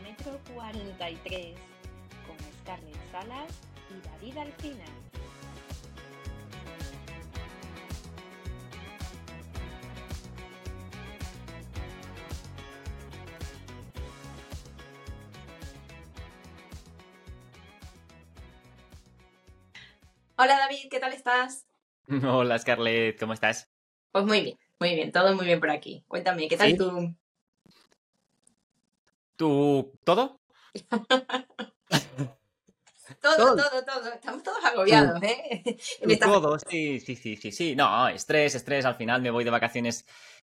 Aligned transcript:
kilómetro 0.00 0.40
43 0.54 1.56
con 2.26 2.36
Scarlett 2.62 3.12
Salas 3.12 3.52
y 3.90 4.08
David 4.08 4.38
Alcina. 4.38 4.84
Hola 20.36 20.58
David, 20.58 20.88
¿qué 20.90 20.98
tal 20.98 21.12
estás? 21.12 21.66
Hola 22.24 22.58
Scarlett, 22.58 23.20
¿cómo 23.20 23.34
estás? 23.34 23.68
Pues 24.10 24.24
muy 24.24 24.40
bien, 24.40 24.58
muy 24.80 24.94
bien, 24.94 25.12
todo 25.12 25.34
muy 25.34 25.44
bien 25.44 25.60
por 25.60 25.70
aquí. 25.70 26.02
Cuéntame, 26.08 26.48
¿qué 26.48 26.56
tal 26.56 26.70
¿Sí? 26.70 26.76
tú? 26.78 27.14
¿Tú 29.40 29.90
todo? 30.04 30.36
Todo, 33.22 33.36
Todo. 33.36 33.56
todo, 33.56 33.84
todo. 33.84 34.12
Estamos 34.12 34.42
todos 34.42 34.62
agobiados, 34.64 35.22
¿eh? 35.22 35.62
En 35.64 35.76
¿Tú 36.08 36.10
esta- 36.12 36.26
todo? 36.26 36.58
Sí, 36.58 37.00
sí, 37.00 37.16
sí, 37.16 37.36
sí, 37.36 37.50
sí. 37.50 37.74
No, 37.74 38.06
estrés, 38.08 38.54
estrés. 38.54 38.84
Al 38.84 38.96
final 38.96 39.20
me 39.22 39.30
voy 39.30 39.44
de 39.44 39.50
vacaciones 39.50 40.04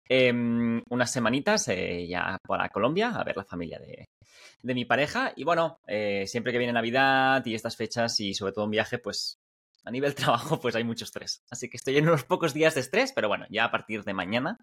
em, 0.08 0.82
unas 0.90 1.12
semanitas 1.12 1.68
eh, 1.70 2.06
ya 2.08 2.38
para 2.48 2.70
Colombia 2.70 3.10
a 3.16 3.24
ver 3.24 3.36
la 3.36 3.44
familia 3.46 3.80
de, 3.80 4.06
de 4.62 4.74
mi 4.76 4.86
pareja. 4.86 5.34
Y 5.36 5.44
bueno, 5.44 5.78
eh, 5.88 6.26
siempre 6.28 6.52
que 6.52 6.60
viene 6.60 6.74
Navidad 6.74 7.44
y 7.46 7.56
estas 7.56 7.76
fechas 7.76 8.20
y 8.20 8.34
sobre 8.36 8.54
todo 8.54 8.66
un 8.66 8.72
viaje, 8.72 8.98
pues 9.00 9.40
a 9.84 9.92
nivel 9.92 10.16
trabajo 10.56 10.60
pues 10.60 10.76
hay 10.76 10.84
mucho 10.84 11.06
estrés. 11.06 11.44
Así 11.50 11.70
que 11.70 11.78
estoy 11.78 11.98
en 11.98 12.08
unos 12.08 12.24
pocos 12.24 12.54
días 12.54 12.76
de 12.76 12.82
estrés, 12.82 13.12
pero 13.14 13.28
bueno, 13.28 13.46
ya 13.50 13.66
a 13.66 13.72
partir 13.72 14.04
de 14.04 14.14
mañana 14.14 14.58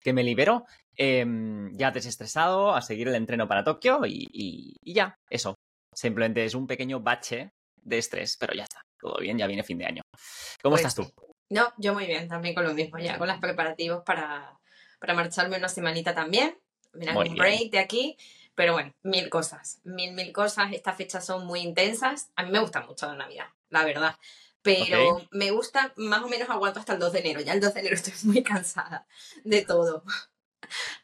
que 0.00 0.12
me 0.12 0.22
libero, 0.22 0.64
em, 0.96 1.72
ya 1.76 1.90
desestresado, 1.90 2.74
a 2.74 2.82
seguir 2.82 3.08
el 3.08 3.14
entreno 3.14 3.48
para 3.48 3.64
Tokio 3.64 4.04
y, 4.06 4.26
y- 4.32 4.76
y 4.82 4.94
ya, 4.94 5.16
eso. 5.30 5.54
Simplemente 5.92 6.44
es 6.44 6.54
un 6.54 6.66
pequeño 6.66 7.00
bache 7.00 7.50
de 7.76 7.98
estrés, 7.98 8.36
pero 8.38 8.52
ya 8.54 8.64
está, 8.64 8.82
todo 9.00 9.16
bien, 9.18 9.38
ya 9.38 9.46
viene 9.46 9.62
fin 9.62 9.78
de 9.78 9.86
año. 9.86 10.02
¿Cómo 10.62 10.74
Pues 10.76 10.84
estás 10.86 10.94
tú? 10.94 11.10
No, 11.48 11.72
yo 11.78 11.94
muy 11.94 12.06
bien, 12.06 12.28
también 12.28 12.54
con 12.54 12.64
lo 12.64 12.74
mismo, 12.74 12.98
ya 12.98 13.18
con 13.18 13.28
los 13.28 13.38
preparativos 13.38 14.02
para, 14.04 14.58
para 14.98 15.14
marcharme 15.14 15.56
una 15.56 15.68
semanita 15.68 16.14
también. 16.14 16.58
Muy 16.92 17.28
un 17.28 17.34
bien. 17.34 17.36
break 17.36 17.70
de 17.70 17.78
aquí, 17.78 18.16
pero 18.54 18.72
bueno, 18.72 18.90
mil 19.02 19.28
cosas, 19.28 19.80
mil, 19.84 20.12
mil 20.14 20.32
cosas. 20.32 20.72
Estas 20.72 20.96
fechas 20.96 21.24
son 21.24 21.46
muy 21.46 21.60
intensas. 21.60 22.30
A 22.36 22.42
mí 22.42 22.50
me 22.50 22.58
gusta 22.58 22.80
mucho 22.80 23.06
la 23.06 23.14
Navidad, 23.14 23.46
la 23.68 23.84
verdad. 23.84 24.16
Pero 24.88 25.28
me 25.30 25.50
gusta, 25.50 25.92
más 25.96 26.22
o 26.22 26.28
menos 26.28 26.48
aguanto 26.50 26.80
hasta 26.80 26.92
el 26.94 26.98
2 26.98 27.12
de 27.12 27.18
enero. 27.20 27.40
Ya 27.40 27.52
el 27.52 27.60
2 27.60 27.74
de 27.74 27.80
enero 27.80 27.94
estoy 27.96 28.12
muy 28.24 28.42
cansada 28.42 29.06
de 29.44 29.62
todo. 29.64 30.02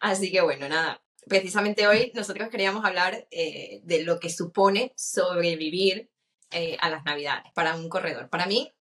Así 0.01 0.31
que 0.33 0.41
bueno, 0.41 0.69
nada. 0.69 1.01
Precisamente 1.29 1.87
hoy 1.87 2.11
nosotros 2.15 2.49
queríamos 2.49 2.85
hablar 2.85 3.27
eh, 3.31 3.81
de 3.85 4.03
lo 4.03 4.19
que 4.19 4.29
supone 4.31 4.93
sobrevivir 4.97 6.11
eh, 6.51 6.77
a 6.81 6.91
las 6.91 7.05
Navidades 7.05 7.53
para 7.55 7.75
un 7.77 7.89
corredor. 7.89 8.29
Para 8.29 8.47
mí 8.47 8.73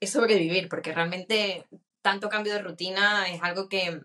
es 0.00 0.10
sobrevivir, 0.10 0.68
porque 0.68 0.92
realmente 0.92 1.66
tanto 2.02 2.28
cambio 2.28 2.52
de 2.52 2.62
rutina 2.62 3.28
es 3.28 3.42
algo 3.42 3.68
que 3.68 4.00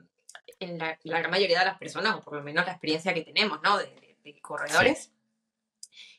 en 0.59 0.77
la, 0.77 0.97
la 1.03 1.19
gran 1.19 1.31
mayoría 1.31 1.59
de 1.59 1.65
las 1.65 1.77
personas, 1.79 2.15
o 2.15 2.21
por 2.21 2.35
lo 2.35 2.43
menos 2.43 2.65
la 2.65 2.71
experiencia 2.73 3.13
que 3.15 3.23
tenemos, 3.23 3.59
¿no? 3.63 3.77
De, 3.79 3.85
de- 3.85 4.17
de 4.23 4.39
corredores 4.41 5.11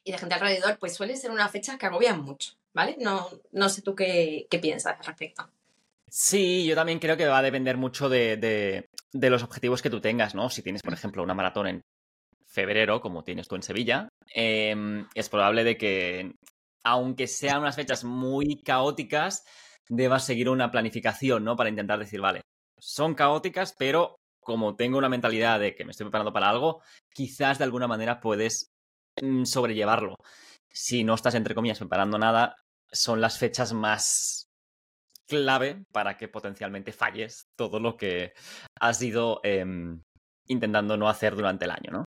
y 0.03 0.11
de 0.11 0.19
gente 0.19 0.35
alrededor, 0.35 0.77
pues 0.81 0.95
suelen 0.97 1.17
ser 1.17 1.31
unas 1.31 1.53
fechas 1.53 1.79
que 1.79 1.87
agobian 1.87 2.21
mucho, 2.21 2.55
¿vale? 2.75 2.97
No, 3.01 3.29
no 3.53 3.69
sé 3.69 3.83
tú 3.83 3.95
qué, 3.95 4.47
qué 4.51 4.59
piensas 4.59 4.97
al 4.99 5.05
respecto. 5.07 5.49
Sí, 6.09 6.67
yo 6.67 6.75
también 6.75 6.99
creo 6.99 7.17
que 7.17 7.27
va 7.27 7.39
a 7.39 7.43
depender 7.43 7.77
mucho 7.77 8.09
de, 8.09 8.37
de- 8.37 9.31
los 9.31 9.43
objetivos 9.43 9.81
que 9.83 9.91
tú 9.91 10.01
tengas, 10.01 10.35
¿no? 10.35 10.51
Si 10.51 10.63
tienes, 10.63 10.83
por 10.83 10.93
ejemplo, 10.93 11.23
una 11.23 11.35
maratón 11.35 11.67
en 11.69 11.83
febrero, 12.47 13.01
como 13.01 13.25
tienes 13.25 13.49
tú 13.49 13.57
en 13.57 13.63
Sevilla, 13.63 14.09
em, 14.35 15.07
es 15.15 15.29
probable 15.31 15.65
de 15.65 15.77
que, 15.79 16.33
aunque 16.85 17.27
sean 17.29 17.61
unas 17.63 17.77
fechas 17.77 18.05
muy 18.05 18.61
caóticas, 18.63 19.45
debas 19.89 20.25
seguir 20.27 20.49
una 20.51 20.71
planificación, 20.71 21.45
¿no? 21.45 21.57
Para 21.57 21.71
intentar 21.71 21.99
decir, 21.99 22.21
vale, 22.21 22.43
son 22.81 23.15
caóticas, 23.15 23.75
pero 23.79 24.17
como 24.41 24.77
tengo 24.77 24.99
una 24.99 25.09
mentalidad 25.09 25.61
de 25.61 25.75
que 25.75 25.85
me 25.85 25.93
estoy 25.93 26.05
preparando 26.07 26.33
para 26.33 26.51
algo, 26.51 26.83
quizás 27.15 27.59
de 27.59 27.65
alguna 27.65 27.89
manera 27.89 28.21
puedes 28.21 28.69
mm, 29.23 29.45
sobrellevarlo. 29.45 30.17
Si 30.71 31.05
no 31.05 31.15
estás, 31.15 31.35
entre 31.35 31.55
comillas, 31.55 31.79
preparando 31.79 32.19
nada, 32.19 32.57
son 32.93 33.21
las 33.21 33.39
fechas 33.39 33.73
más 33.73 34.49
clave 35.27 35.85
para 35.93 36.17
que 36.17 36.29
potencialmente 36.29 36.93
falles 36.93 37.47
todo 37.57 37.81
lo 37.81 37.97
que 37.97 38.35
has 38.81 39.01
ido 39.01 39.41
em, 39.43 40.03
intentando 40.47 40.97
no 40.97 41.09
hacer 41.09 41.35
durante 41.35 41.65
el 41.65 41.71
año, 41.71 41.91
¿no? 41.91 42.05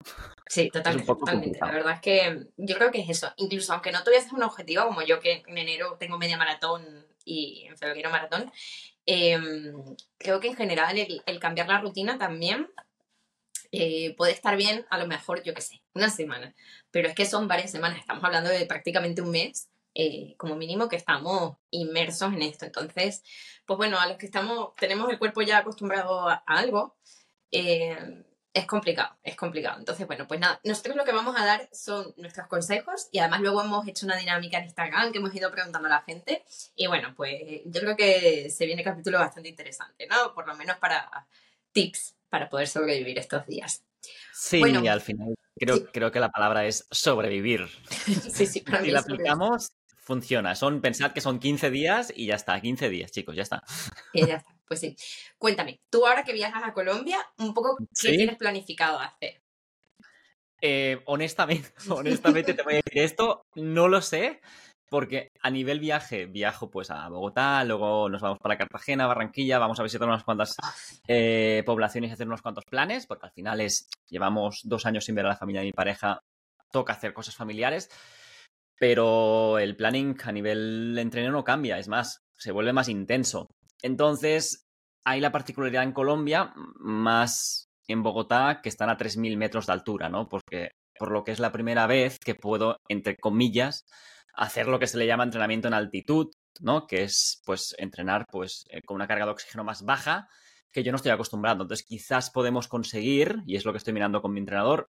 Sí, 0.48 0.70
totalmente. 0.70 1.58
La 1.60 1.70
verdad 1.70 1.94
es 1.94 2.00
que 2.00 2.46
yo 2.56 2.76
creo 2.76 2.90
que 2.90 3.00
es 3.00 3.10
eso. 3.10 3.32
Incluso 3.36 3.72
aunque 3.72 3.92
no 3.92 4.02
tuvieses 4.02 4.32
un 4.32 4.42
objetivo, 4.42 4.86
como 4.86 5.02
yo 5.02 5.20
que 5.20 5.42
en 5.46 5.58
enero 5.58 5.96
tengo 5.98 6.18
media 6.18 6.38
maratón 6.38 7.06
y 7.24 7.66
en 7.68 7.76
febrero 7.76 8.10
maratón, 8.10 8.50
em, 9.06 9.96
creo 10.18 10.40
que 10.40 10.48
en 10.48 10.56
general 10.56 10.98
el, 10.98 11.22
el 11.26 11.38
cambiar 11.40 11.68
la 11.68 11.80
rutina 11.80 12.18
también 12.18 12.68
eh, 13.72 14.14
puede 14.16 14.32
estar 14.32 14.56
bien, 14.56 14.84
a 14.90 14.98
lo 14.98 15.06
mejor, 15.06 15.42
yo 15.44 15.54
qué 15.54 15.60
sé, 15.60 15.82
una 15.94 16.10
semana. 16.10 16.54
Pero 16.90 17.08
es 17.08 17.14
que 17.14 17.26
son 17.26 17.46
varias 17.46 17.70
semanas, 17.70 18.00
estamos 18.00 18.24
hablando 18.24 18.50
de 18.50 18.66
prácticamente 18.66 19.22
un 19.22 19.30
mes, 19.30 19.69
eh, 19.94 20.34
como 20.36 20.56
mínimo, 20.56 20.88
que 20.88 20.96
estamos 20.96 21.56
inmersos 21.70 22.32
en 22.32 22.42
esto. 22.42 22.66
Entonces, 22.66 23.22
pues 23.66 23.76
bueno, 23.76 23.98
a 23.98 24.06
los 24.06 24.16
que 24.16 24.26
estamos, 24.26 24.74
tenemos 24.76 25.10
el 25.10 25.18
cuerpo 25.18 25.42
ya 25.42 25.58
acostumbrado 25.58 26.28
a, 26.28 26.42
a 26.46 26.58
algo, 26.58 26.96
eh, 27.50 28.24
es 28.52 28.66
complicado, 28.66 29.16
es 29.22 29.36
complicado. 29.36 29.78
Entonces, 29.78 30.06
bueno, 30.06 30.26
pues 30.26 30.40
nada, 30.40 30.60
nosotros 30.64 30.96
lo 30.96 31.04
que 31.04 31.12
vamos 31.12 31.36
a 31.38 31.44
dar 31.44 31.68
son 31.72 32.12
nuestros 32.16 32.48
consejos 32.48 33.08
y 33.12 33.20
además 33.20 33.40
luego 33.40 33.62
hemos 33.62 33.86
hecho 33.86 34.06
una 34.06 34.16
dinámica 34.16 34.58
en 34.58 34.64
Instagram 34.64 35.12
que 35.12 35.18
hemos 35.18 35.34
ido 35.34 35.50
preguntando 35.50 35.86
a 35.86 35.90
la 35.90 36.02
gente 36.02 36.44
y 36.74 36.86
bueno, 36.88 37.14
pues 37.16 37.62
yo 37.64 37.80
creo 37.80 37.96
que 37.96 38.50
se 38.50 38.66
viene 38.66 38.82
capítulo 38.82 39.18
bastante 39.18 39.48
interesante, 39.48 40.06
¿no? 40.08 40.34
Por 40.34 40.48
lo 40.48 40.56
menos 40.56 40.78
para 40.78 41.28
tips 41.72 42.16
para 42.28 42.48
poder 42.48 42.68
sobrevivir 42.68 43.18
estos 43.18 43.46
días. 43.46 43.84
Sí, 44.32 44.60
Bueno, 44.60 44.82
y 44.82 44.88
al 44.88 45.00
final 45.00 45.34
creo, 45.58 45.76
sí. 45.76 45.86
creo 45.92 46.10
que 46.10 46.20
la 46.20 46.30
palabra 46.30 46.64
es 46.66 46.86
sobrevivir. 46.90 47.68
sí, 48.32 48.46
sí, 48.46 48.60
para 48.60 48.80
mí 48.82 48.86
Si 48.86 48.90
la 48.90 49.00
aplicamos, 49.00 49.72
funciona. 50.00 50.54
Son, 50.54 50.80
pensad 50.80 51.12
que 51.12 51.20
son 51.20 51.38
15 51.38 51.70
días 51.70 52.12
y 52.14 52.26
ya 52.26 52.34
está, 52.34 52.60
15 52.60 52.88
días, 52.88 53.12
chicos, 53.12 53.36
ya 53.36 53.42
está. 53.42 53.62
Y 54.12 54.26
ya 54.26 54.36
está, 54.36 54.54
pues 54.66 54.80
sí. 54.80 54.96
Cuéntame, 55.38 55.80
tú 55.90 56.06
ahora 56.06 56.24
que 56.24 56.32
viajas 56.32 56.62
a 56.64 56.72
Colombia, 56.72 57.18
un 57.38 57.54
poco 57.54 57.76
qué 57.78 57.86
Sí. 57.92 58.16
tienes 58.16 58.36
planificado 58.36 58.98
hacer. 58.98 59.42
Eh, 60.62 61.00
honestamente, 61.06 61.72
honestamente 61.88 62.54
te 62.54 62.62
voy 62.62 62.74
a 62.74 62.76
decir 62.84 63.02
esto, 63.02 63.42
no 63.54 63.88
lo 63.88 64.02
sé, 64.02 64.40
porque 64.90 65.30
a 65.40 65.50
nivel 65.50 65.80
viaje, 65.80 66.26
viajo 66.26 66.68
pues 66.70 66.90
a 66.90 67.08
Bogotá, 67.08 67.64
luego 67.64 68.08
nos 68.08 68.20
vamos 68.20 68.38
para 68.40 68.58
Cartagena, 68.58 69.06
Barranquilla, 69.06 69.58
vamos 69.58 69.80
a 69.80 69.84
visitar 69.84 70.06
unas 70.06 70.24
cuantas 70.24 70.56
eh, 71.06 71.62
poblaciones 71.64 72.10
y 72.10 72.12
hacer 72.12 72.26
unos 72.26 72.42
cuantos 72.42 72.64
planes, 72.64 73.06
porque 73.06 73.26
al 73.26 73.32
final 73.32 73.60
es, 73.60 73.86
llevamos 74.08 74.60
dos 74.64 74.84
años 74.86 75.04
sin 75.04 75.14
ver 75.14 75.26
a 75.26 75.30
la 75.30 75.36
familia 75.36 75.60
de 75.60 75.68
mi 75.68 75.72
pareja, 75.72 76.20
toca 76.70 76.92
hacer 76.92 77.14
cosas 77.14 77.34
familiares, 77.36 77.88
pero 78.80 79.58
el 79.58 79.76
planning 79.76 80.16
a 80.24 80.32
nivel 80.32 80.96
entreno 80.98 81.30
no 81.30 81.44
cambia, 81.44 81.78
es 81.78 81.86
más, 81.86 82.22
se 82.38 82.50
vuelve 82.50 82.72
más 82.72 82.88
intenso. 82.88 83.46
Entonces, 83.82 84.64
hay 85.04 85.20
la 85.20 85.32
particularidad 85.32 85.82
en 85.82 85.92
Colombia, 85.92 86.54
más 86.78 87.68
en 87.86 88.02
Bogotá, 88.02 88.60
que 88.62 88.70
están 88.70 88.88
a 88.88 88.96
3.000 88.96 89.36
metros 89.36 89.66
de 89.66 89.74
altura, 89.74 90.08
¿no? 90.08 90.30
Porque 90.30 90.70
por 90.98 91.12
lo 91.12 91.24
que 91.24 91.32
es 91.32 91.40
la 91.40 91.52
primera 91.52 91.86
vez 91.86 92.18
que 92.18 92.34
puedo, 92.34 92.78
entre 92.88 93.18
comillas, 93.18 93.84
hacer 94.32 94.66
lo 94.66 94.78
que 94.78 94.86
se 94.86 94.96
le 94.96 95.06
llama 95.06 95.24
entrenamiento 95.24 95.68
en 95.68 95.74
altitud, 95.74 96.28
¿no? 96.60 96.86
Que 96.86 97.02
es, 97.02 97.42
pues, 97.44 97.74
entrenar, 97.76 98.24
pues, 98.30 98.64
eh, 98.70 98.80
con 98.86 98.94
una 98.94 99.06
carga 99.06 99.26
de 99.26 99.32
oxígeno 99.32 99.62
más 99.62 99.84
baja, 99.84 100.26
que 100.72 100.82
yo 100.82 100.90
no 100.90 100.96
estoy 100.96 101.12
acostumbrado. 101.12 101.64
Entonces, 101.64 101.84
quizás 101.84 102.30
podemos 102.30 102.66
conseguir, 102.66 103.42
y 103.44 103.56
es 103.56 103.66
lo 103.66 103.72
que 103.72 103.78
estoy 103.78 103.92
mirando 103.92 104.22
con 104.22 104.32
mi 104.32 104.40
entrenador, 104.40 104.88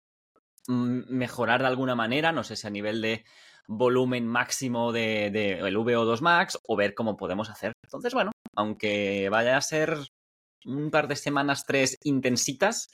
mejorar 0.68 1.62
de 1.62 1.66
alguna 1.66 1.96
manera, 1.96 2.30
no 2.30 2.44
sé 2.44 2.54
si 2.54 2.68
a 2.68 2.70
nivel 2.70 3.02
de 3.02 3.24
volumen 3.68 4.26
máximo 4.26 4.92
de, 4.92 5.30
de 5.30 5.52
el 5.58 5.76
VO2 5.76 6.20
Max 6.20 6.58
o 6.66 6.76
ver 6.76 6.94
cómo 6.94 7.16
podemos 7.16 7.50
hacer. 7.50 7.72
Entonces, 7.84 8.14
bueno, 8.14 8.32
aunque 8.54 9.28
vaya 9.30 9.56
a 9.56 9.60
ser 9.60 9.96
un 10.64 10.90
par 10.90 11.08
de 11.08 11.16
semanas, 11.16 11.64
tres 11.66 11.96
intensitas, 12.04 12.88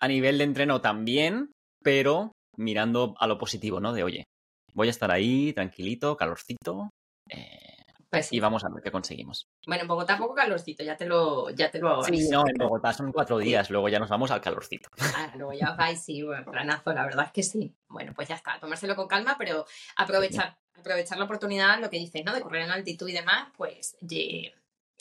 a 0.00 0.08
nivel 0.08 0.38
de 0.38 0.44
entreno 0.44 0.80
también, 0.80 1.52
pero 1.82 2.32
mirando 2.56 3.14
a 3.18 3.26
lo 3.26 3.38
positivo, 3.38 3.80
¿no? 3.80 3.92
De, 3.92 4.02
oye, 4.02 4.24
voy 4.74 4.88
a 4.88 4.90
estar 4.90 5.10
ahí, 5.10 5.52
tranquilito, 5.52 6.16
calorcito, 6.16 6.90
eh, 7.30 7.61
Pues 8.12 8.26
sí. 8.26 8.36
y 8.36 8.40
vamos 8.40 8.62
a 8.62 8.68
ver 8.68 8.82
qué 8.82 8.90
conseguimos. 8.90 9.48
Bueno, 9.66 9.82
en 9.82 9.88
Bogotá 9.88 10.18
poco 10.18 10.34
calorcito, 10.34 10.84
ya 10.84 10.98
te 10.98 11.06
lo, 11.06 11.48
ya 11.48 11.70
te 11.70 11.78
lo 11.78 12.02
Sí, 12.04 12.28
no, 12.30 12.44
en 12.46 12.56
Bogotá 12.58 12.92
son 12.92 13.10
cuatro 13.10 13.38
días, 13.38 13.70
luego 13.70 13.88
ya 13.88 13.98
nos 13.98 14.10
vamos 14.10 14.30
al 14.30 14.42
calorcito. 14.42 14.90
Ah, 15.16 15.32
luego 15.34 15.54
ya 15.54 15.70
vais, 15.72 15.98
sí, 16.04 16.20
bueno, 16.22 16.50
planazo, 16.50 16.92
la 16.92 17.06
verdad 17.06 17.24
es 17.24 17.32
que 17.32 17.42
sí. 17.42 17.74
Bueno, 17.88 18.12
pues 18.14 18.28
ya 18.28 18.34
está, 18.34 18.60
tomárselo 18.60 18.94
con 18.96 19.08
calma, 19.08 19.36
pero 19.38 19.64
aprovechar, 19.96 20.58
aprovechar 20.78 21.16
la 21.16 21.24
oportunidad, 21.24 21.80
lo 21.80 21.88
que 21.88 21.96
dices, 21.96 22.22
¿no? 22.22 22.34
De 22.34 22.42
correr 22.42 22.64
en 22.64 22.70
altitud 22.70 23.08
y 23.08 23.12
demás, 23.14 23.48
pues 23.56 23.96
ye- 24.02 24.52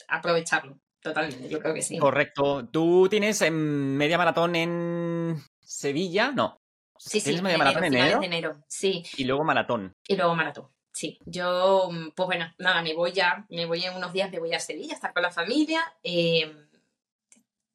aprovecharlo, 0.08 0.80
totalmente, 1.02 1.50
yo 1.50 1.60
creo 1.60 1.74
que 1.74 1.82
sí. 1.82 1.98
Correcto. 1.98 2.66
¿Tú 2.70 3.08
tienes 3.10 3.42
en 3.42 3.98
media 3.98 4.18
maratón 4.18 4.56
en 4.56 5.36
Sevilla? 5.60 6.32
No. 6.32 6.62
Sí, 6.98 7.20
sí, 7.20 7.26
¿Tienes 7.26 7.42
media 7.42 7.58
maratón 7.58 7.84
en 7.84 7.94
enero? 7.94 8.20
de 8.22 8.26
enero, 8.26 8.64
sí. 8.70 9.04
Y 9.18 9.26
luego 9.26 9.44
maratón. 9.44 9.94
Y 10.08 10.16
luego 10.16 10.34
maratón. 10.34 10.70
Sí, 11.02 11.18
yo, 11.26 11.90
mm, 11.92 12.12
pues 12.12 12.28
bueno, 12.28 12.54
nada, 12.60 12.84
me 12.84 12.94
voy 12.94 13.12
ya, 13.12 13.44
me 13.50 13.66
voy 13.66 13.84
en 13.84 13.96
unos 13.96 14.14
días, 14.14 14.30
me 14.30 14.38
voy 14.38 14.54
a 14.54 14.60
Sevilla 14.60 14.94
a 14.94 14.96
estar 14.98 15.14
con 15.14 15.24
la 15.24 15.32
familia. 15.32 15.82
eh, 16.04 16.68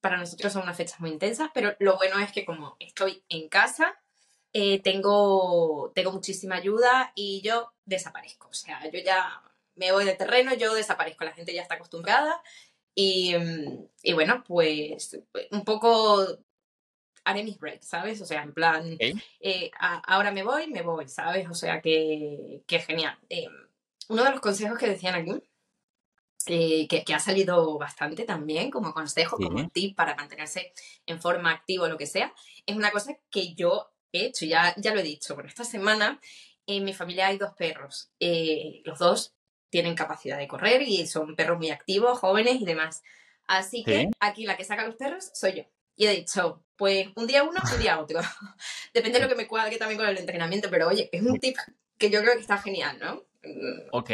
para 0.01 0.17
nosotros 0.17 0.53
son 0.53 0.63
unas 0.63 0.77
fechas 0.77 1.01
muy 1.01 1.11
intensas, 1.11 1.51
pero 1.53 1.75
lo 1.81 1.97
bueno 1.97 2.21
es 2.21 2.31
que 2.31 2.45
como 2.45 2.77
estoy 2.79 3.25
en 3.29 3.49
casa, 3.49 4.01
eh, 4.53 4.81
tengo, 4.81 5.91
tengo 5.93 6.13
muchísima 6.13 6.55
ayuda 6.55 7.11
y 7.17 7.41
yo 7.43 7.73
desaparezco. 7.85 8.47
O 8.49 8.55
sea, 8.55 8.81
yo 8.93 9.01
ya 9.01 9.43
me 9.75 9.91
voy 9.91 10.05
de 10.05 10.15
terreno, 10.15 10.55
yo 10.55 10.73
desaparezco, 10.75 11.25
la 11.25 11.33
gente 11.33 11.53
ya 11.53 11.63
está 11.63 11.75
acostumbrada. 11.75 12.41
Y, 12.95 13.35
mm, 13.37 13.89
y 14.05 14.13
bueno, 14.13 14.45
pues 14.47 15.19
un 15.51 15.65
poco 15.65 16.39
haré 17.27 17.43
mis 17.45 17.59
breaks, 17.59 17.89
¿sabes? 17.89 18.21
O 18.23 18.25
sea, 18.25 18.43
en 18.43 18.55
plan, 18.55 18.97
eh, 19.41 19.71
a- 19.79 19.99
ahora 20.07 20.31
me 20.31 20.43
voy, 20.45 20.69
me 20.69 20.83
voy, 20.83 21.09
¿sabes? 21.09 21.49
O 21.51 21.55
sea, 21.55 21.81
que, 21.83 22.63
que 22.67 22.79
genial. 22.81 23.19
Eh, 23.29 23.49
uno 24.09 24.25
de 24.25 24.31
los 24.31 24.41
consejos 24.41 24.79
que 24.79 24.87
decían 24.89 25.15
aquí, 25.17 25.43
eh, 26.47 26.87
que, 26.89 27.03
que 27.05 27.15
ha 27.15 27.19
salido 27.19 27.77
bastante 27.79 28.25
también 28.25 28.71
como 28.71 28.95
consejo, 28.95 29.37
Sí. 29.37 29.45
como 29.45 29.69
tip 29.71 29.97
para 29.97 30.15
mantenerse 30.15 30.73
en 31.05 31.21
forma 31.21 31.51
activa 31.51 31.85
o 31.87 31.89
lo 31.89 31.99
que 31.99 32.07
sea, 32.07 32.33
es 32.65 32.77
una 32.77 32.91
cosa 32.93 33.17
que 33.31 33.55
yo 33.55 33.91
he 34.13 34.27
hecho, 34.27 34.45
ya, 34.47 34.73
ya 34.77 34.95
lo 34.95 35.01
he 35.01 35.03
dicho. 35.03 35.35
Bueno, 35.35 35.49
esta 35.49 35.65
semana 35.65 36.21
en 36.67 36.85
mi 36.85 36.95
familia 36.95 37.27
hay 37.27 37.39
dos 37.39 37.53
perros. 37.55 38.11
Los 38.85 38.99
dos 39.01 39.35
tienen 39.71 39.97
capacidad 39.97 40.39
de 40.39 40.47
correr 40.47 40.83
y 40.83 41.07
son 41.09 41.35
perros 41.35 41.59
muy 41.59 41.71
activos, 41.71 42.19
jóvenes 42.21 42.61
y 42.61 42.65
demás. 42.65 43.03
Así 43.49 43.83
que 43.85 44.09
aquí 44.21 44.45
la 44.47 44.57
que 44.57 44.65
saca 44.65 44.87
los 44.87 44.95
perros 44.97 45.31
soy 45.35 45.55
yo. 45.55 45.65
Y 45.97 46.07
he 46.07 46.11
dicho, 46.11 46.63
pues 46.77 47.09
un 47.17 47.27
día 47.27 47.43
uno, 47.43 47.61
un 47.73 47.81
día 47.81 47.99
otro. 47.99 48.21
Depende 48.95 49.19
de 49.19 49.25
lo 49.25 49.29
que 49.29 49.35
me 49.35 49.49
cuadre 49.49 49.77
también 49.79 49.99
con 49.99 50.09
el 50.09 50.19
entrenamiento, 50.19 50.69
pero 50.71 50.89
oye, 50.89 51.09
es 51.11 51.23
un 51.23 51.39
tip 51.41 51.57
que 51.99 52.11
yo 52.11 52.21
creo 52.23 52.35
que 52.35 52.41
está 52.41 52.59
genial, 52.59 52.99
¿no? 53.01 53.25
Mm, 53.43 53.89
Ok. 53.93 54.11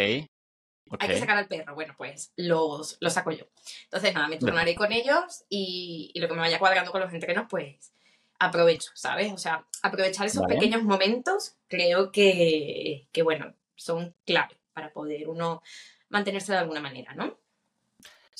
Ok. 0.90 1.02
Hay 1.02 1.08
que 1.08 1.18
sacar 1.18 1.38
al 1.38 1.48
perro, 1.48 1.74
bueno, 1.74 1.94
pues 1.96 2.32
los, 2.36 2.98
los 3.00 3.12
saco 3.14 3.30
yo. 3.30 3.46
Entonces, 3.84 4.12
nada, 4.12 4.28
me 4.28 4.36
turnaré 4.36 4.74
con 4.74 4.92
ellos 4.92 5.44
y, 5.48 6.10
y 6.12 6.20
lo 6.20 6.28
que 6.28 6.34
me 6.34 6.40
vaya 6.40 6.58
cuadrando 6.58 6.92
con 6.92 7.00
los 7.00 7.12
entrenos, 7.14 7.46
pues 7.48 7.94
aprovecho, 8.38 8.90
¿sabes? 8.94 9.32
O 9.32 9.38
sea, 9.38 9.66
aprovechar 9.82 10.26
esos 10.26 10.42
Vale. 10.42 10.54
pequeños 10.56 10.82
momentos 10.82 11.56
creo 11.66 12.12
que, 12.12 13.08
que, 13.10 13.22
bueno, 13.22 13.54
son 13.74 14.14
clave 14.26 14.58
para 14.74 14.92
poder 14.92 15.28
uno 15.28 15.62
mantenerse 16.10 16.52
de 16.52 16.58
alguna 16.58 16.80
manera, 16.80 17.14
¿no? 17.14 17.38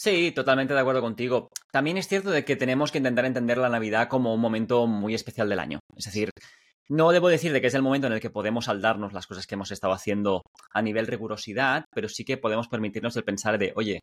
Sí, 0.02 0.32
totalmente 0.32 0.74
de 0.74 0.80
acuerdo 0.80 1.00
contigo. 1.00 1.48
También 1.70 1.96
es 1.96 2.08
cierto 2.08 2.32
de 2.32 2.44
que 2.44 2.56
tenemos 2.56 2.90
que 2.90 2.98
intentar 2.98 3.24
entender 3.24 3.56
la 3.56 3.68
Navidad 3.68 4.08
como 4.08 4.34
un 4.34 4.40
momento 4.40 4.88
muy 4.88 5.14
especial 5.14 5.48
del 5.48 5.60
año. 5.60 5.78
Es 5.96 6.06
decir, 6.06 6.30
no 6.88 7.12
debo 7.12 7.28
decir 7.28 7.52
de 7.52 7.60
que 7.60 7.68
es 7.68 7.74
el 7.74 7.82
momento 7.82 8.08
en 8.08 8.14
el 8.14 8.20
que 8.20 8.28
podemos 8.28 8.64
saldarnos 8.64 9.12
las 9.12 9.28
cosas 9.28 9.46
que 9.46 9.54
hemos 9.54 9.70
estado 9.70 9.92
haciendo 9.92 10.42
a 10.72 10.82
nivel 10.82 11.06
rigurosidad, 11.06 11.84
pero 11.94 12.08
sí 12.08 12.24
que 12.24 12.36
podemos 12.36 12.66
permitirnos 12.66 13.16
el 13.16 13.22
pensar 13.22 13.58
de, 13.58 13.74
oye, 13.76 14.00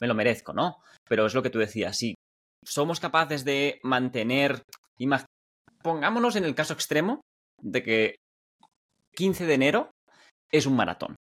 me 0.00 0.08
lo 0.08 0.16
merezco, 0.16 0.52
¿no? 0.52 0.78
Pero 1.08 1.26
es 1.26 1.34
lo 1.34 1.44
que 1.44 1.50
tú 1.50 1.60
decías, 1.60 1.96
si 1.96 2.16
somos 2.64 2.98
capaces 2.98 3.44
de 3.44 3.78
mantener, 3.84 4.64
pongámonos 5.80 6.34
en 6.34 6.44
el 6.44 6.56
caso 6.56 6.72
extremo 6.72 7.20
de 7.62 7.84
que 7.84 8.16
15 9.14 9.46
de 9.46 9.54
enero 9.54 9.90
es 10.50 10.66
un 10.66 10.74
maratón 10.74 11.14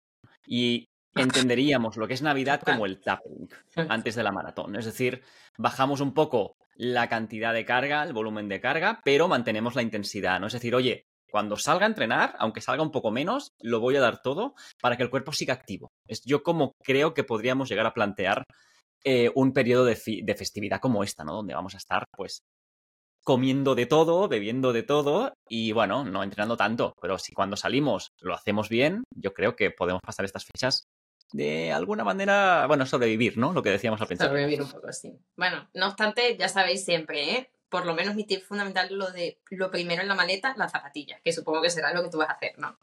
y 0.47 0.85
entenderíamos 1.15 1.97
lo 1.97 2.07
que 2.07 2.15
es 2.15 2.23
Navidad 2.23 2.63
como 2.63 2.87
el 2.87 3.01
tapping 3.01 3.49
antes 3.89 4.15
de 4.15 4.23
la 4.23 4.33
maratón. 4.33 4.77
Es 4.77 4.85
decir, 4.85 5.23
bajamos 5.59 6.01
un 6.01 6.15
poco 6.15 6.57
la 6.75 7.09
cantidad 7.09 7.53
de 7.53 7.65
carga, 7.65 8.03
el 8.03 8.13
volumen 8.13 8.49
de 8.49 8.61
carga, 8.61 9.01
pero 9.05 9.29
mantenemos 9.29 9.75
la 9.75 9.83
intensidad, 9.83 10.41
¿no? 10.41 10.47
Es 10.47 10.53
decir, 10.53 10.75
oye, 10.75 11.07
cuando 11.31 11.57
salga 11.57 11.87
a 11.87 11.89
entrenar, 11.89 12.35
aunque 12.39 12.61
salga 12.61 12.83
un 12.83 12.91
poco 12.91 13.11
menos, 13.11 13.53
lo 13.61 13.81
voy 13.81 13.97
a 13.97 14.01
dar 14.01 14.21
todo 14.23 14.55
para 14.81 14.97
que 14.97 15.03
el 15.03 15.11
cuerpo 15.11 15.33
siga 15.33 15.55
activo. 15.55 15.93
Es 16.07 16.23
yo 16.25 16.43
como 16.43 16.73
creo 16.83 17.15
que 17.15 17.25
podríamos 17.25 17.69
llegar 17.69 17.87
a 17.87 17.95
plantear 17.95 18.45
eh, 19.05 19.31
un 19.35 19.53
periodo 19.53 19.85
de, 19.85 19.99
de 20.23 20.35
festividad 20.35 20.81
como 20.81 21.05
esta, 21.05 21.25
¿no? 21.25 21.35
Donde 21.35 21.55
vamos 21.55 21.75
a 21.75 21.79
estar, 21.79 22.05
pues, 22.17 22.43
comiendo 23.23 23.75
de 23.75 23.87
todo, 23.87 24.29
bebiendo 24.29 24.73
de 24.73 24.83
todo 24.83 25.35
y, 25.49 25.73
bueno, 25.73 26.05
no 26.05 26.23
entrenando 26.23 26.57
tanto, 26.57 26.95
pero 27.01 27.19
si 27.19 27.33
cuando 27.33 27.57
salimos 27.57 28.13
lo 28.21 28.35
hacemos 28.35 28.69
bien, 28.69 29.05
yo 29.15 29.33
creo 29.35 29.57
que 29.57 29.71
podemos 29.71 30.01
pasar 30.03 30.25
estas 30.25 30.45
fechas 30.45 30.85
de 31.33 31.73
alguna 31.73 32.05
manera, 32.05 32.67
bueno, 32.67 32.87
sobrevivir, 32.87 33.39
¿no? 33.39 33.53
Lo 33.53 33.63
que 33.63 33.71
decíamos 33.71 34.01
al 34.01 34.07
principio. 34.07 34.29
Sobrevivir 34.29 34.63
un 34.63 34.71
poco 34.71 34.89
así. 34.89 35.13
Bueno, 35.37 35.69
no 35.75 35.87
obstante, 35.89 36.37
ya 36.37 36.49
sabéis 36.49 36.85
siempre, 36.85 37.33
¿eh? 37.37 37.51
Por 37.69 37.87
lo 37.87 37.95
menos 37.95 38.15
mi 38.17 38.25
tip 38.25 38.43
fundamental 38.43 38.89
lo 38.93 39.11
de 39.13 39.39
lo 39.51 39.71
primero 39.71 40.03
en 40.03 40.09
la 40.09 40.15
maleta, 40.17 40.55
las 40.57 40.73
zapatillas, 40.73 41.21
que 41.23 41.33
supongo 41.33 41.63
que 41.63 41.71
será 41.71 41.93
lo 41.95 42.03
que 42.03 42.11
tú 42.11 42.19
vas 42.19 42.31
a 42.31 42.33
hacer, 42.33 42.59
¿no? 42.59 42.77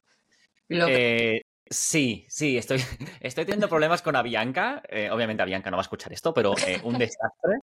Lo 0.69 0.87
que- 0.87 1.35
Eh, 1.37 1.41
sí, 1.69 2.25
sí, 2.29 2.57
estoy, 2.57 2.77
estoy 3.21 3.43
teniendo 3.45 3.67
problemas 3.67 4.01
con 4.01 4.15
Avianca. 4.15 4.81
Eh, 4.87 5.09
obviamente 5.11 5.43
Avianca 5.43 5.69
no 5.69 5.77
va 5.77 5.81
a 5.81 5.87
escuchar 5.89 6.13
esto, 6.13 6.33
pero 6.33 6.53
eh, 6.65 6.79
un 6.83 6.97
desastre. 6.99 7.59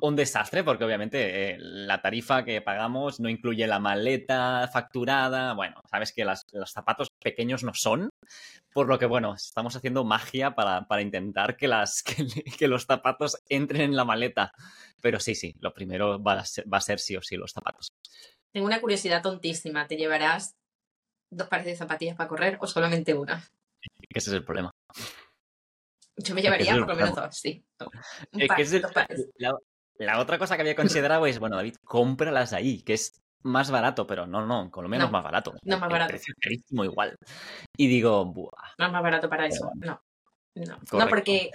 Un 0.00 0.14
desastre 0.14 0.62
porque 0.62 0.84
obviamente 0.84 1.50
eh, 1.50 1.56
la 1.58 2.00
tarifa 2.00 2.44
que 2.44 2.62
pagamos 2.62 3.18
no 3.18 3.28
incluye 3.28 3.66
la 3.66 3.80
maleta 3.80 4.68
facturada. 4.72 5.54
Bueno, 5.54 5.82
sabes 5.90 6.12
que 6.12 6.24
las- 6.24 6.44
los 6.52 6.70
zapatos 6.70 7.08
pequeños 7.20 7.64
no 7.64 7.74
son. 7.74 8.08
Por 8.72 8.86
lo 8.86 8.96
que, 8.98 9.06
bueno, 9.06 9.34
estamos 9.34 9.74
haciendo 9.74 10.04
magia 10.04 10.54
para, 10.54 10.86
para 10.86 11.02
intentar 11.02 11.56
que, 11.56 11.66
las, 11.66 12.02
que, 12.44 12.44
que 12.56 12.68
los 12.68 12.86
zapatos 12.86 13.38
entren 13.48 13.80
en 13.82 13.96
la 13.96 14.04
maleta. 14.04 14.52
Pero 15.02 15.18
sí, 15.18 15.34
sí, 15.34 15.54
lo 15.58 15.74
primero 15.74 16.22
va 16.22 16.34
a 16.34 16.44
ser, 16.44 16.72
va 16.72 16.78
a 16.78 16.82
ser 16.82 17.00
sí 17.00 17.16
o 17.16 17.22
sí 17.22 17.36
los 17.36 17.50
zapatos. 17.50 17.88
Tengo 18.52 18.66
una 18.68 18.80
curiosidad 18.80 19.20
tontísima. 19.20 19.88
¿Te 19.88 19.96
llevarás 19.96 20.54
dos 21.30 21.48
pares 21.48 21.66
de 21.66 21.74
zapatillas 21.76 22.16
para 22.16 22.28
correr 22.28 22.56
o 22.60 22.68
solamente 22.68 23.14
una? 23.14 23.42
Ese 24.10 24.30
es 24.30 24.34
el 24.36 24.44
problema. 24.44 24.70
Yo 26.16 26.34
me 26.36 26.42
llevaría 26.42 26.72
es 26.72 26.78
por 26.78 26.88
lo 26.88 26.94
menos 26.96 27.14
dos, 27.16 27.36
sí. 27.36 27.64
Un 28.32 28.42
Es 28.42 28.48
par, 28.48 28.56
que 28.56 28.62
es 28.62 28.72
el- 28.72 28.82
dos 28.82 28.92
pares. 28.92 29.28
la, 29.36 29.56
la 29.98 30.18
otra 30.20 30.38
cosa 30.38 30.56
que 30.56 30.62
había 30.62 30.74
considerado 31.16 31.26
es, 31.26 31.38
bueno, 31.38 31.56
David, 31.56 31.76
cómpralas 31.84 32.52
ahí, 32.52 32.82
que 32.82 32.94
es 32.94 33.20
más 33.42 33.70
barato, 33.70 34.06
pero 34.06 34.26
no, 34.26 34.44
no, 34.46 34.62
en 34.62 34.70
Colombia 34.70 34.98
no, 34.98 35.04
No, 35.04 35.08
es 35.08 35.12
más 35.12 35.24
barato. 35.24 35.54
no 35.62 35.74
es 35.74 35.80
más 35.80 35.90
barato. 35.90 36.14
es 36.14 36.24
carísimo 36.40 36.84
igual. 36.84 37.16
Y 37.76 37.86
digo, 37.88 38.24
buah, 38.24 38.50
No 38.78 38.86
es 38.86 38.92
más 38.92 39.02
barato 39.02 39.28
para 39.28 39.46
eso. 39.46 39.70
No. 39.76 40.00
No. 40.54 40.78
No, 40.92 41.08
porque 41.08 41.50